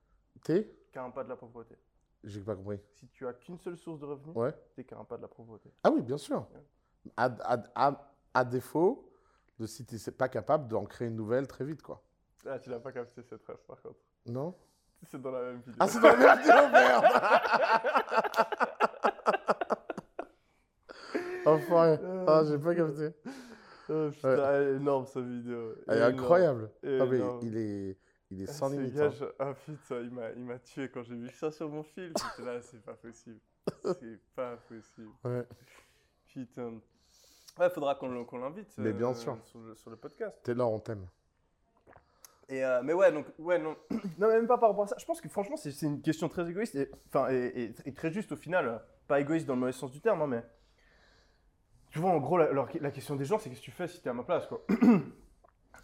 [0.45, 1.77] T'es Qu'à un pas de la pauvreté.
[2.25, 2.79] J'ai pas compris.
[2.95, 4.53] Si tu as qu'une seule source de revenus, Ouais.
[4.75, 5.71] t'es qu'à un pas de la pauvreté.
[5.83, 6.47] Ah oui, bien sûr.
[7.17, 9.11] À, à- à- à défaut
[9.59, 12.03] de si tu n'es pas capable d'en créer une nouvelle très vite, quoi.
[12.47, 13.99] Ah, tu l'as pas capté cette rêve par contre.
[14.27, 14.55] Non
[15.05, 15.75] C'est dans la même vidéo.
[15.81, 17.05] Ah, c'est dans la même vidéo, merde
[21.45, 21.99] Enfoiré.
[22.27, 23.11] Ah, j'ai pas capté.
[23.89, 25.75] Oh, putain, elle est énorme cette vidéo.
[25.89, 26.71] Elle est incroyable.
[26.85, 27.99] Ah, mais il est,
[28.33, 28.95] il est Ah, sans limite.
[28.95, 29.11] gars, hein.
[29.11, 32.13] je- Ah putain, il m'a, tué quand j'ai vu ça sur mon film.
[32.17, 33.41] J'étais là, c'est pas possible.
[33.85, 35.11] C'est pas possible.
[35.25, 35.47] Ouais.
[36.29, 36.81] Putain.
[37.59, 38.09] Ouais, faudra qu'on,
[38.39, 38.73] l'invite.
[38.79, 39.37] Mais bien euh, sûr.
[39.45, 40.39] Sur le, sur le podcast.
[40.43, 41.07] Taylor, on t'aime.
[42.49, 43.77] Et euh, mais ouais, donc, ouais, non.
[44.19, 44.97] non, même pas par rapport à ça.
[44.99, 46.75] Je pense que franchement, c'est, une question très égoïste.
[46.75, 48.83] Et, enfin, et, et- et très juste au final.
[49.07, 50.43] Pas égoïste dans le mauvais sens du terme, hein, mais.
[51.91, 54.01] Tu vois, en gros, la, la question des gens, c'est qu'est-ce que tu fais si
[54.01, 54.65] t'es à ma place, quoi.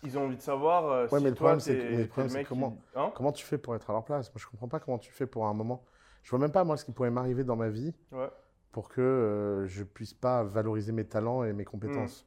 [0.04, 1.90] Ils ont envie de savoir euh, Ouais, si mais le toi, problème, c'est que- t'es-
[1.90, 3.92] mais le t'es problème, c'est mec comment qui- Hein Comment tu fais pour être à
[3.92, 4.28] leur place?
[4.28, 5.84] Moi, je comprends pas comment tu fais pour un moment.
[6.22, 8.28] Je vois même pas, moi, ce qui pourrait m'arriver dans ma vie Ouais.
[8.72, 12.26] pour que euh, je puisse pas valoriser mes talents et mes compétences.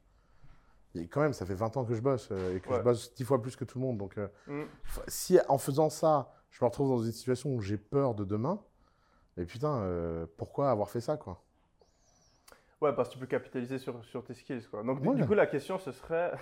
[0.94, 2.76] Et quand même, ça fait 20 ans que je bosse euh, et que Ouais.
[2.76, 3.96] je bosse 10 fois plus que tout le monde.
[3.96, 4.62] Donc, euh, Mm.
[4.86, 8.24] f- si en faisant ça, je me retrouve dans une situation où j'ai peur de
[8.26, 8.62] demain,
[9.38, 11.42] mais putain, euh, pourquoi avoir fait ça, quoi?
[12.82, 14.66] Ouais, parce que tu peux capitaliser sur, sur tes skills.
[14.68, 14.82] Quoi.
[14.82, 15.14] Donc, du- Ouais.
[15.14, 16.32] du coup, la question, ce serait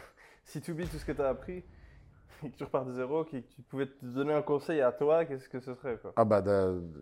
[0.45, 1.65] si tu oublies tout ce que tu as appris
[2.45, 5.25] et que tu repars de zéro, que tu pouvais te donner un conseil à toi,
[5.25, 6.13] qu'est-ce que ce serait quoi?
[6.17, 6.43] Ah bah,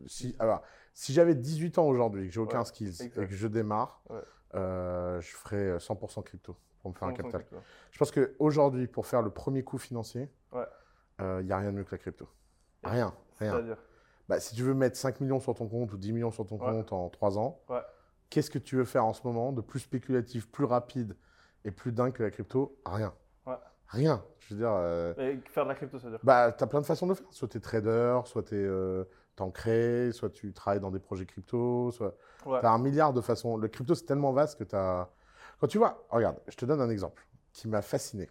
[0.07, 0.63] si, alors,
[0.95, 3.19] si j'avais 18 ans aujourd'hui, que j'ai aucun Ouais, skills exact.
[3.19, 4.21] et que je démarre, Ouais.
[4.55, 7.41] euh, je ferais 100% crypto pour me faire un 100% capital.
[7.45, 7.65] crypto.
[7.91, 11.43] Je pense qu'aujourd'hui, pour faire le premier coup financier, il Ouais.
[11.45, 12.29] n'y a rien de mieux que la crypto.
[12.85, 13.53] Rien, rien.
[13.53, 13.79] C'est-à-dire?
[14.29, 16.59] Bah, si tu veux mettre 5 millions sur ton compte ou 10 millions sur ton
[16.59, 17.61] compte en 3 ans,
[18.31, 21.17] qu'est-ce que tu veux faire en ce moment de plus spéculatif, plus rapide
[21.65, 22.79] et plus dingue que la crypto?
[22.85, 23.15] Rien.
[23.89, 24.23] Rien.
[24.39, 26.67] Je veux dire, euh, Et faire de la crypto, ça veut dire bah, tu as
[26.67, 27.27] plein de façons de le faire.
[27.31, 28.69] Soit tu es trader, soit tu
[29.41, 32.17] en crées, soit tu travailles dans des projets crypto, soit
[32.47, 32.61] Ouais.
[32.61, 33.57] tu as un milliard de façons.
[33.57, 35.09] Le crypto, c'est tellement vaste que tu as.
[35.61, 38.29] Quand tu vois, regarde, je te donne un exemple qui m'a fasciné.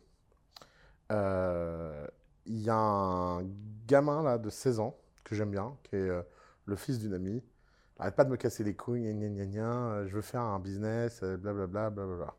[1.12, 2.08] Euh,
[2.46, 3.44] Il y a un
[3.88, 4.96] gamin là de 16 ans
[5.26, 6.22] que j'aime bien, qui est euh,
[6.66, 7.44] le fils d'une amie.
[8.00, 10.60] Arrête pas de me casser les couilles, gna gna gna euh, je veux faire un
[10.60, 12.26] business, euh, blablabla, blablabla.
[12.26, 12.34] Le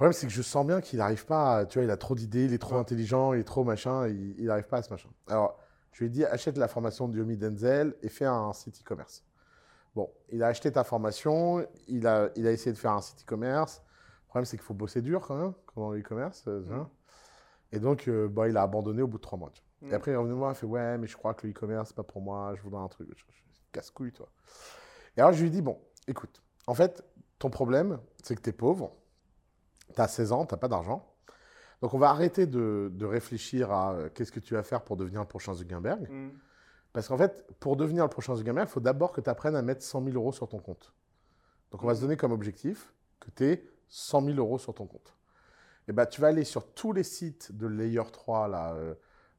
[0.00, 2.14] problème, c'est que je sens bien qu'il n'arrive pas, à- tu vois, il a trop
[2.14, 2.80] d'idées, il est trop Ouais.
[2.80, 5.10] intelligent, il est trop machin, il n'arrive pas à ce machin.
[5.28, 5.58] Alors,
[5.92, 9.24] je lui ai dit, achète la formation de Yomi Denzel et fais un site e-commerce.
[9.94, 13.22] Bon, il a acheté ta formation, il a, il a essayé de faire un site
[13.22, 13.82] e-commerce.
[14.22, 16.44] Le problème, c'est qu'il faut bosser dur quand même, comme dans l'e-commerce.
[16.46, 16.88] euh, hein.
[17.72, 19.50] Et donc, euh, bah, il a abandonné au bout de trois mois.
[19.50, 19.88] tu vois.
[19.88, 19.92] Mm.
[19.92, 21.52] Et après, il est revenu me voir, il fait Ouais, mais je crois que le
[21.52, 23.08] e-commerce, c'est pas pour moi, je voudrais un truc.
[23.72, 24.28] Casse-couille, toi.
[25.16, 27.04] Et alors, je lui ai dit Bon, écoute, en fait,
[27.38, 28.94] ton problème, c'est que tu es pauvre,
[29.94, 31.06] tu as 16 ans, tu pas d'argent.
[31.82, 34.96] Donc, on va arrêter de, de réfléchir à euh, qu'est-ce que tu vas faire pour
[34.96, 36.10] devenir le prochain Zuckerberg.
[36.10, 36.30] Mm.
[36.92, 39.62] Parce qu'en fait, pour devenir le prochain Zuckerberg, il faut d'abord que tu apprennes à
[39.62, 40.92] mettre 100 000 euros sur ton compte.
[41.70, 42.06] Donc, on va se Mhm.
[42.06, 45.14] donner comme objectif que tu aies 100 000 euros sur ton compte.
[45.88, 48.94] Et ben, tu vas aller sur tous les sites de Layer 3, là, euh,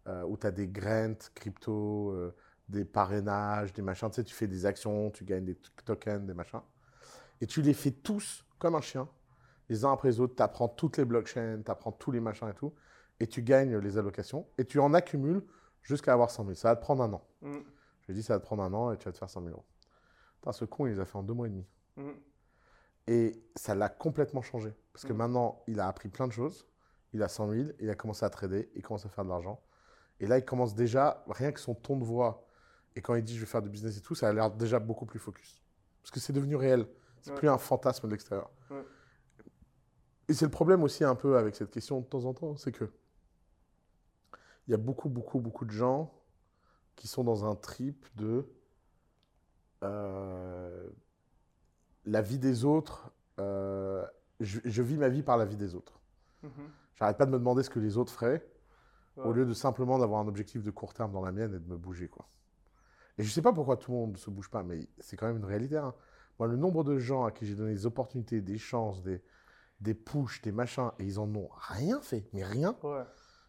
[0.07, 2.33] euh, où tu as des grants, crypto,
[2.67, 4.09] des parrainages, des machins.
[4.09, 6.61] Tu sais, tu fais des actions, tu gagnes des tokens, des machins.
[7.41, 9.07] Et tu les fais tous comme un chien,
[9.71, 10.35] les uns après les autres.
[10.35, 12.73] Tu apprends toutes les blockchains, tu apprends tous les machins et tout.
[13.19, 14.47] Et tu gagnes les allocations.
[14.57, 15.43] Et tu en accumules
[15.81, 16.55] jusqu'à avoir 100 000.
[16.55, 17.23] Ça va te prendre un an.
[17.41, 17.53] Mm.
[18.01, 19.29] Je lui ai dit, ça va te prendre un an et tu vas te faire
[19.29, 19.65] 100 000 euros.
[20.41, 21.65] Putain, ce con, il les a fait en deux mois et demi.
[21.97, 22.09] Mm.
[23.07, 24.73] Et ça l'a complètement changé.
[24.93, 25.17] Parce que Mhm.
[25.19, 26.67] maintenant, il a appris plein de choses.
[27.13, 29.61] Il a 100 000, il a commencé à trader, il commence à faire de l'argent.
[30.19, 32.45] Et là, il commence déjà, rien que son ton de voix,
[32.95, 34.79] et quand il dit je vais faire du business et tout, ça a l'air déjà
[34.79, 35.61] beaucoup plus focus.
[36.01, 36.87] Parce que c'est devenu réel.
[37.21, 37.37] C'est Ouais.
[37.37, 38.49] plus un fantasme de l'extérieur.
[38.69, 38.83] Ouais.
[40.27, 42.71] Et c'est le problème aussi un peu avec cette question de temps en temps, c'est
[42.71, 42.89] que
[44.67, 46.13] il y a beaucoup, beaucoup, beaucoup de gens
[46.95, 48.45] qui sont dans un trip de
[49.83, 50.89] euh,
[52.05, 53.11] la vie des autres.
[53.39, 54.05] euh,
[54.39, 55.99] je, je vis ma vie par la vie des autres.
[56.43, 56.49] Mhm.
[56.95, 58.47] J'arrête pas de me demander ce que les autres feraient
[59.17, 61.67] au lieu de simplement d'avoir un objectif de court terme dans la mienne et de
[61.67, 62.07] me bouger.
[62.07, 62.25] Quoi.
[63.17, 65.27] Et je sais pas pourquoi tout le monde ne se bouge pas, mais c'est quand
[65.27, 65.77] même une réalité.
[65.77, 65.93] hein.
[66.39, 69.21] Moi, le nombre de gens à qui j'ai donné des opportunités, des chances, des,
[69.81, 73.03] des pushs, des machins, et ils en ont rien fait, mais rien, Ouais.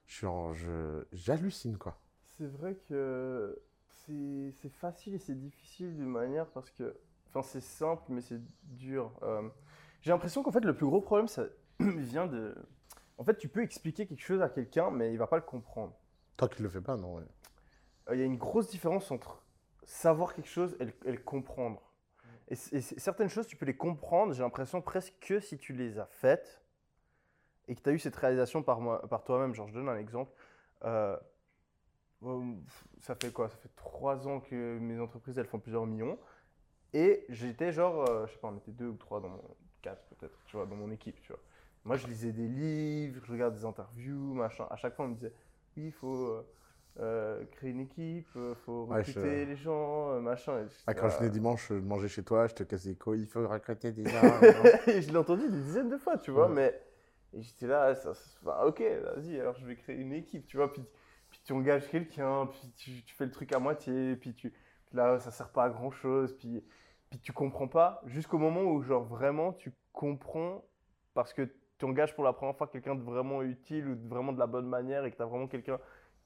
[0.06, 1.98] je j'hallucine quoi.
[2.36, 3.62] C'est vrai que
[4.06, 6.96] c'est facile et c'est difficile d'une manière parce que.
[7.34, 9.10] Enfin, c'est simple, mais c'est dur.
[9.22, 9.48] Euh,
[10.02, 11.44] J'ai l'impression qu'en fait, le plus gros problème, ça
[11.80, 12.54] vient de.
[13.16, 15.94] En fait, tu peux expliquer quelque chose à quelqu'un, mais il va pas le comprendre.
[16.36, 17.14] Tant qu'il le fait pas, non.
[17.16, 17.22] ouais.
[18.10, 19.42] Euh, Il y a une grosse différence entre
[19.84, 21.80] savoir quelque chose et le, et le comprendre.
[22.52, 26.04] Et, certaines choses, tu peux les comprendre, j'ai l'impression presque que si tu les as
[26.06, 26.62] faites
[27.66, 29.54] et que tu as eu cette réalisation par, moi, par toi-même.
[29.54, 30.30] Genre, je donne un exemple.
[30.84, 31.16] Euh,
[32.24, 32.54] euh,
[33.00, 33.48] ça fait quoi?
[33.48, 36.18] Ça fait trois ans que mes entreprises, elles font plusieurs millions.
[36.92, 39.42] Et j'étais genre, euh, je sais pas, on était deux ou trois dans mon...
[39.80, 41.40] Quatre peut-être, tu vois, dans mon équipe, tu vois.
[41.84, 44.66] Moi, je lisais des livres, je regardais des interviews, machin.
[44.70, 45.32] À chaque fois, on me disait,
[45.76, 46.26] oui, il faut...
[46.26, 46.46] euh,
[47.00, 50.60] euh, créer une équipe, il faut Ouais, je- recruter les gens, euh, machin.
[50.60, 53.22] Et Ah, quand je venais dimanche euh, manger chez toi, je te cassais les couilles,
[53.22, 54.10] il faut recruter des gens.
[54.86, 56.54] Je l'ai entendu des dizaines de fois, tu vois, Ouais.
[56.54, 56.82] mais
[57.40, 58.82] j'étais là, ça, ça- enfin, ok,
[59.16, 60.82] vas-y, alors je vais créer une équipe, tu vois, puis,
[61.30, 64.52] puis tu engages quelqu'un, puis tu, tu fais le truc à moitié, puis tu,
[64.92, 66.62] là, ça sert pas à grand chose, puis,
[67.08, 70.62] puis tu comprends pas, jusqu'au moment où, genre, vraiment, tu comprends
[71.14, 74.32] parce que tu engages pour la première fois quelqu'un de vraiment utile ou de vraiment
[74.32, 75.78] de la bonne manière et que tu as vraiment quelqu'un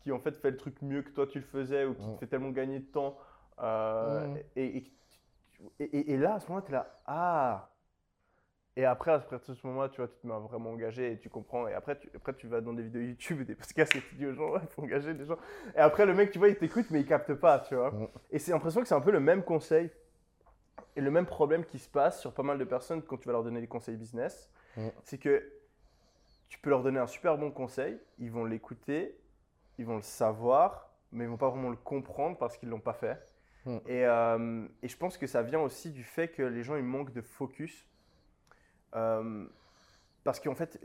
[0.07, 2.15] qui, en fait, fait le truc mieux que toi tu le faisais ou qui Mm.
[2.15, 3.19] te fait tellement gagner de temps.
[3.59, 4.37] euh, Mm.
[4.57, 4.93] et, et,
[5.81, 7.71] et- et- et là, à ce moment-là, tu es là, ah!
[8.77, 11.19] Et après, à partir de ce moment-là, tu vois, tu te mets vraiment engagé et
[11.19, 11.67] tu comprends.
[11.67, 14.27] Et après, tu, après, tu vas dans des vidéos YouTube, des podcasts et tu dis
[14.27, 15.39] aux gens, il faut engager des gens.
[15.75, 17.91] Et après, le mec, tu vois, il t'écoute, mais il capte pas, tu vois.
[17.91, 18.09] Mm.
[18.31, 19.91] Et c'est l'impression que c'est un peu le même conseil
[20.95, 23.33] et le même problème qui se passe sur pas mal de personnes quand tu vas
[23.33, 24.51] leur donner des conseils business.
[24.77, 24.89] Mm.
[25.05, 25.51] C'est que
[26.51, 29.19] tu peux leur donner un super bon conseil, ils vont l'écouter,
[29.79, 32.95] ils vont le savoir, mais ils vont pas vraiment le comprendre parce qu'ils l'ont pas
[32.95, 33.19] fait.
[33.65, 33.77] Mm.
[33.87, 36.85] Et, euh, et je pense que ça vient aussi du fait que les gens ils
[36.85, 37.87] manquent de focus.
[38.95, 39.47] Euh,
[40.25, 40.81] parce qu'en fait,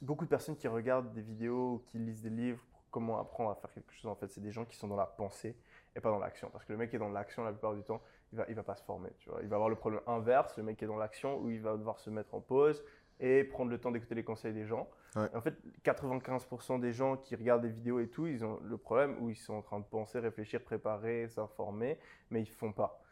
[0.00, 3.50] beaucoup de personnes qui regardent des vidéos ou qui lisent des livres pour comment apprendre
[3.50, 5.56] à faire quelque chose, en fait, c'est des gens qui sont dans la pensée
[5.94, 6.48] et pas dans l'action.
[6.50, 8.00] Parce que le mec qui est dans l'action la plupart du temps,
[8.32, 9.10] il va, il va pas se former.
[9.18, 9.40] Tu vois.
[9.42, 11.76] Il va avoir le problème inverse, le mec qui est dans l'action, où il va
[11.76, 12.82] devoir se mettre en pause
[13.20, 14.88] et prendre le temps d'écouter les conseils des gens.
[15.16, 15.28] Ouais.
[15.34, 15.54] En fait,
[15.84, 19.36] 95% des gens qui regardent des vidéos et tout, ils ont le problème où ils
[19.36, 21.98] sont en train de penser, réfléchir, préparer, s'informer,
[22.30, 23.02] mais ils font pas.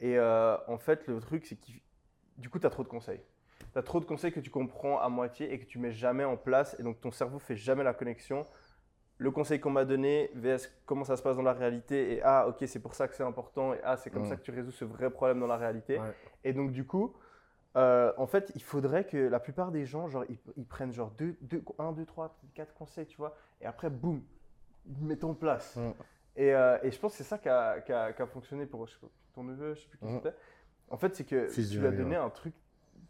[0.00, 1.66] Et euh, en fait, le truc, c'est que
[2.36, 3.20] du coup, tu as trop de conseils.
[3.72, 6.24] Tu as trop de conseils que tu comprends à moitié et que tu mets jamais
[6.24, 6.76] en place.
[6.78, 8.46] Et donc, ton cerveau fait jamais la connexion.
[9.18, 12.12] Le conseil qu'on m'a donné, VS, comment ça se passe dans la réalité.
[12.12, 13.72] Et ah, ok, c'est pour ça que c'est important.
[13.72, 14.28] Et ah, c'est comme Mm.
[14.28, 15.98] ça que tu résous ce vrai problème dans la réalité.
[15.98, 16.12] Ouais.
[16.44, 17.16] Et donc, du coup,
[17.76, 21.10] euh, en fait, il faudrait que la plupart des gens, genre, ils, ils prennent genre
[21.12, 23.36] 2, 2, 1, 2, 3, 4 conseils, tu vois.
[23.60, 24.22] Et après, boum,
[24.86, 25.76] ils mettent en place.
[25.76, 25.90] Mm.
[26.36, 29.08] Et, euh, et je pense que c'est ça qui a, fonctionné pour je sais pas,
[29.34, 30.20] ton neveu, je sais plus qui Mhm.
[30.22, 30.36] c'était.
[30.88, 32.54] En fait, c'est que Fils tu lui as donné un truc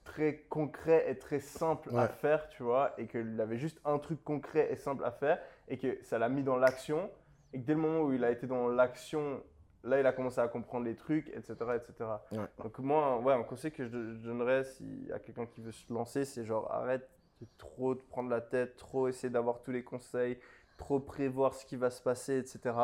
[0.05, 4.23] très concret et très simple à faire, tu vois, et qu'il avait juste un truc
[4.25, 7.11] concret et simple à faire, et que ça l'a mis dans l'action,
[7.53, 9.43] et que dès le moment où il a été dans l'action,
[9.87, 12.11] là, il a commencé à comprendre les trucs, etc., etc.
[12.33, 12.47] Ouais.
[12.63, 16.25] Donc moi, ouais, un conseil que je, donnerais si, à quelqu'un qui veut se lancer,
[16.25, 17.09] c'est genre arrête
[17.41, 20.39] de trop te prendre la tête, trop essayer d'avoir tous les conseils,
[20.77, 22.75] trop prévoir ce qui va se passer, etc.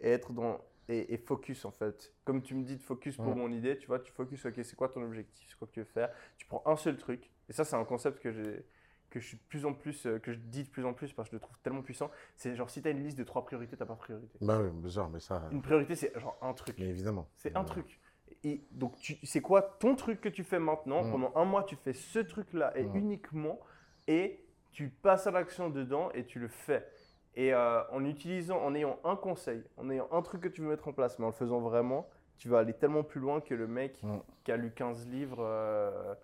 [0.00, 2.12] Et être dans et, et focus en fait.
[2.24, 3.34] Comme tu me dis de focus pour Ouais.
[3.34, 5.80] mon idée, tu vois, tu focus, ok, c'est quoi ton objectif, c'est quoi que tu
[5.80, 6.10] veux faire.
[6.36, 7.30] Tu prends un seul truc.
[7.48, 8.64] Et ça, c'est un concept que j'ai
[9.10, 11.28] que je suis plus en plus, euh, que je dis de plus en plus parce
[11.28, 12.10] que je le trouve tellement puissant.
[12.36, 14.38] C'est genre si tu as une liste de trois priorités, t'as pas de priorité.
[14.40, 15.42] Bah oui, mais genre, mais ça.
[15.50, 16.76] Une priorité, c'est genre un truc.
[16.78, 17.28] Mais évidemment.
[17.36, 18.00] C'est un Euh, truc.
[18.44, 21.02] Et donc, tu- c'est quoi ton truc que tu fais maintenant?
[21.04, 21.10] Mm.
[21.10, 22.96] Pendant un mois, tu fais ce truc-là et Mm.
[22.96, 23.58] uniquement,
[24.06, 26.86] et tu passes à l'action dedans et tu le fais.
[27.34, 30.68] Et euh, en utilisant, en ayant un conseil, en ayant un truc que tu veux
[30.68, 32.08] mettre en place, mais en le faisant vraiment,
[32.38, 34.18] tu vas aller tellement plus loin que le mec Mm.
[34.44, 36.14] qui a lu 15 livres euh,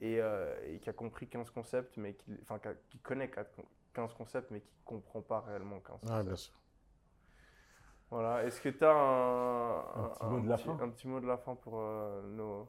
[0.00, 3.30] et, euh, et qui a compris 15 concepts, mais qui, enfin, qui, connaît
[3.94, 6.26] 15 concepts, mais qui comprend pas réellement 15 Ouais, concepts.
[6.26, 6.54] bien sûr.
[8.10, 11.08] Voilà, est-ce que tu as un, Un petit mot de la petit- fin un petit
[11.08, 12.66] mot de la fin pour euh, nos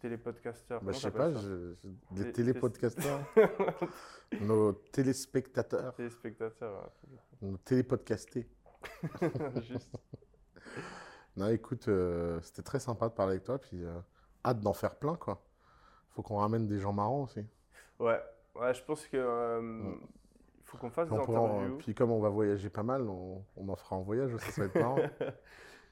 [0.00, 0.80] télépodcasters?
[0.82, 3.20] Bah, je sais pas, je- je- Télé- les télépodcasteurs,
[4.40, 6.90] nos téléspectateurs, Téléspectateurs,
[7.42, 8.48] nos télépodcastés.
[9.62, 9.90] juste.
[11.36, 13.98] Non, écoute, euh, c'était très sympa de parler avec toi, puis euh,
[14.44, 15.42] hâte d'en faire plein, quoi.
[16.16, 17.44] Faut qu'on ramène des gens marrants aussi.
[18.00, 18.18] Ouais,
[18.56, 19.92] ouais, je pense que euh,
[20.64, 21.76] faut qu'on fasse Puis, des en- interviews.
[21.78, 24.60] puis comme on va voyager pas mal, on, on en fera en voyage, ça, ça
[24.62, 24.96] va être marrant.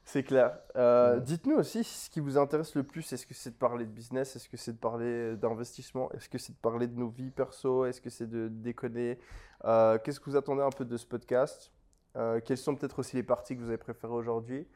[0.07, 0.59] C'est clair.
[0.77, 1.18] Euh.
[1.20, 3.11] Dites-nous aussi ce qui vous intéresse le plus.
[3.12, 6.37] Est-ce que c'est de parler de business Est-ce que c'est de parler d'investissement Est-ce que
[6.37, 9.18] c'est de parler de nos vies perso Est-ce que c'est de déconner
[9.64, 11.72] Euh, Qu'est-ce que vous attendez un peu de ce podcast
[12.16, 14.68] Euh, Quelles sont peut-être aussi les parties que vous avez préférées aujourd'hui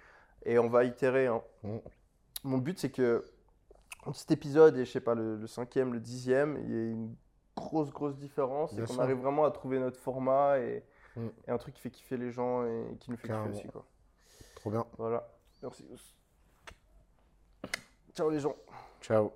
[0.47, 1.27] Et on va itérer.
[1.27, 1.43] hein.
[1.63, 1.77] Mm.
[2.45, 3.23] Mon but, c'est que
[4.07, 6.91] entre cet épisode et je sais pas le, le cinquième, le dixième, il y ait
[6.91, 7.15] une
[7.57, 10.85] grosse grosse différence Bien et qu'on arrive vraiment à trouver notre format et,
[11.17, 11.27] Mm.
[11.49, 13.47] et un truc qui fait kiffer les gens et qui nous fait Carrément.
[13.51, 13.85] kiffer aussi quoi.
[14.57, 14.87] Trop bien.
[14.99, 15.27] Voilà.
[15.63, 15.85] Merci.
[18.15, 18.55] Ciao les gens.
[19.01, 19.33] Ciao.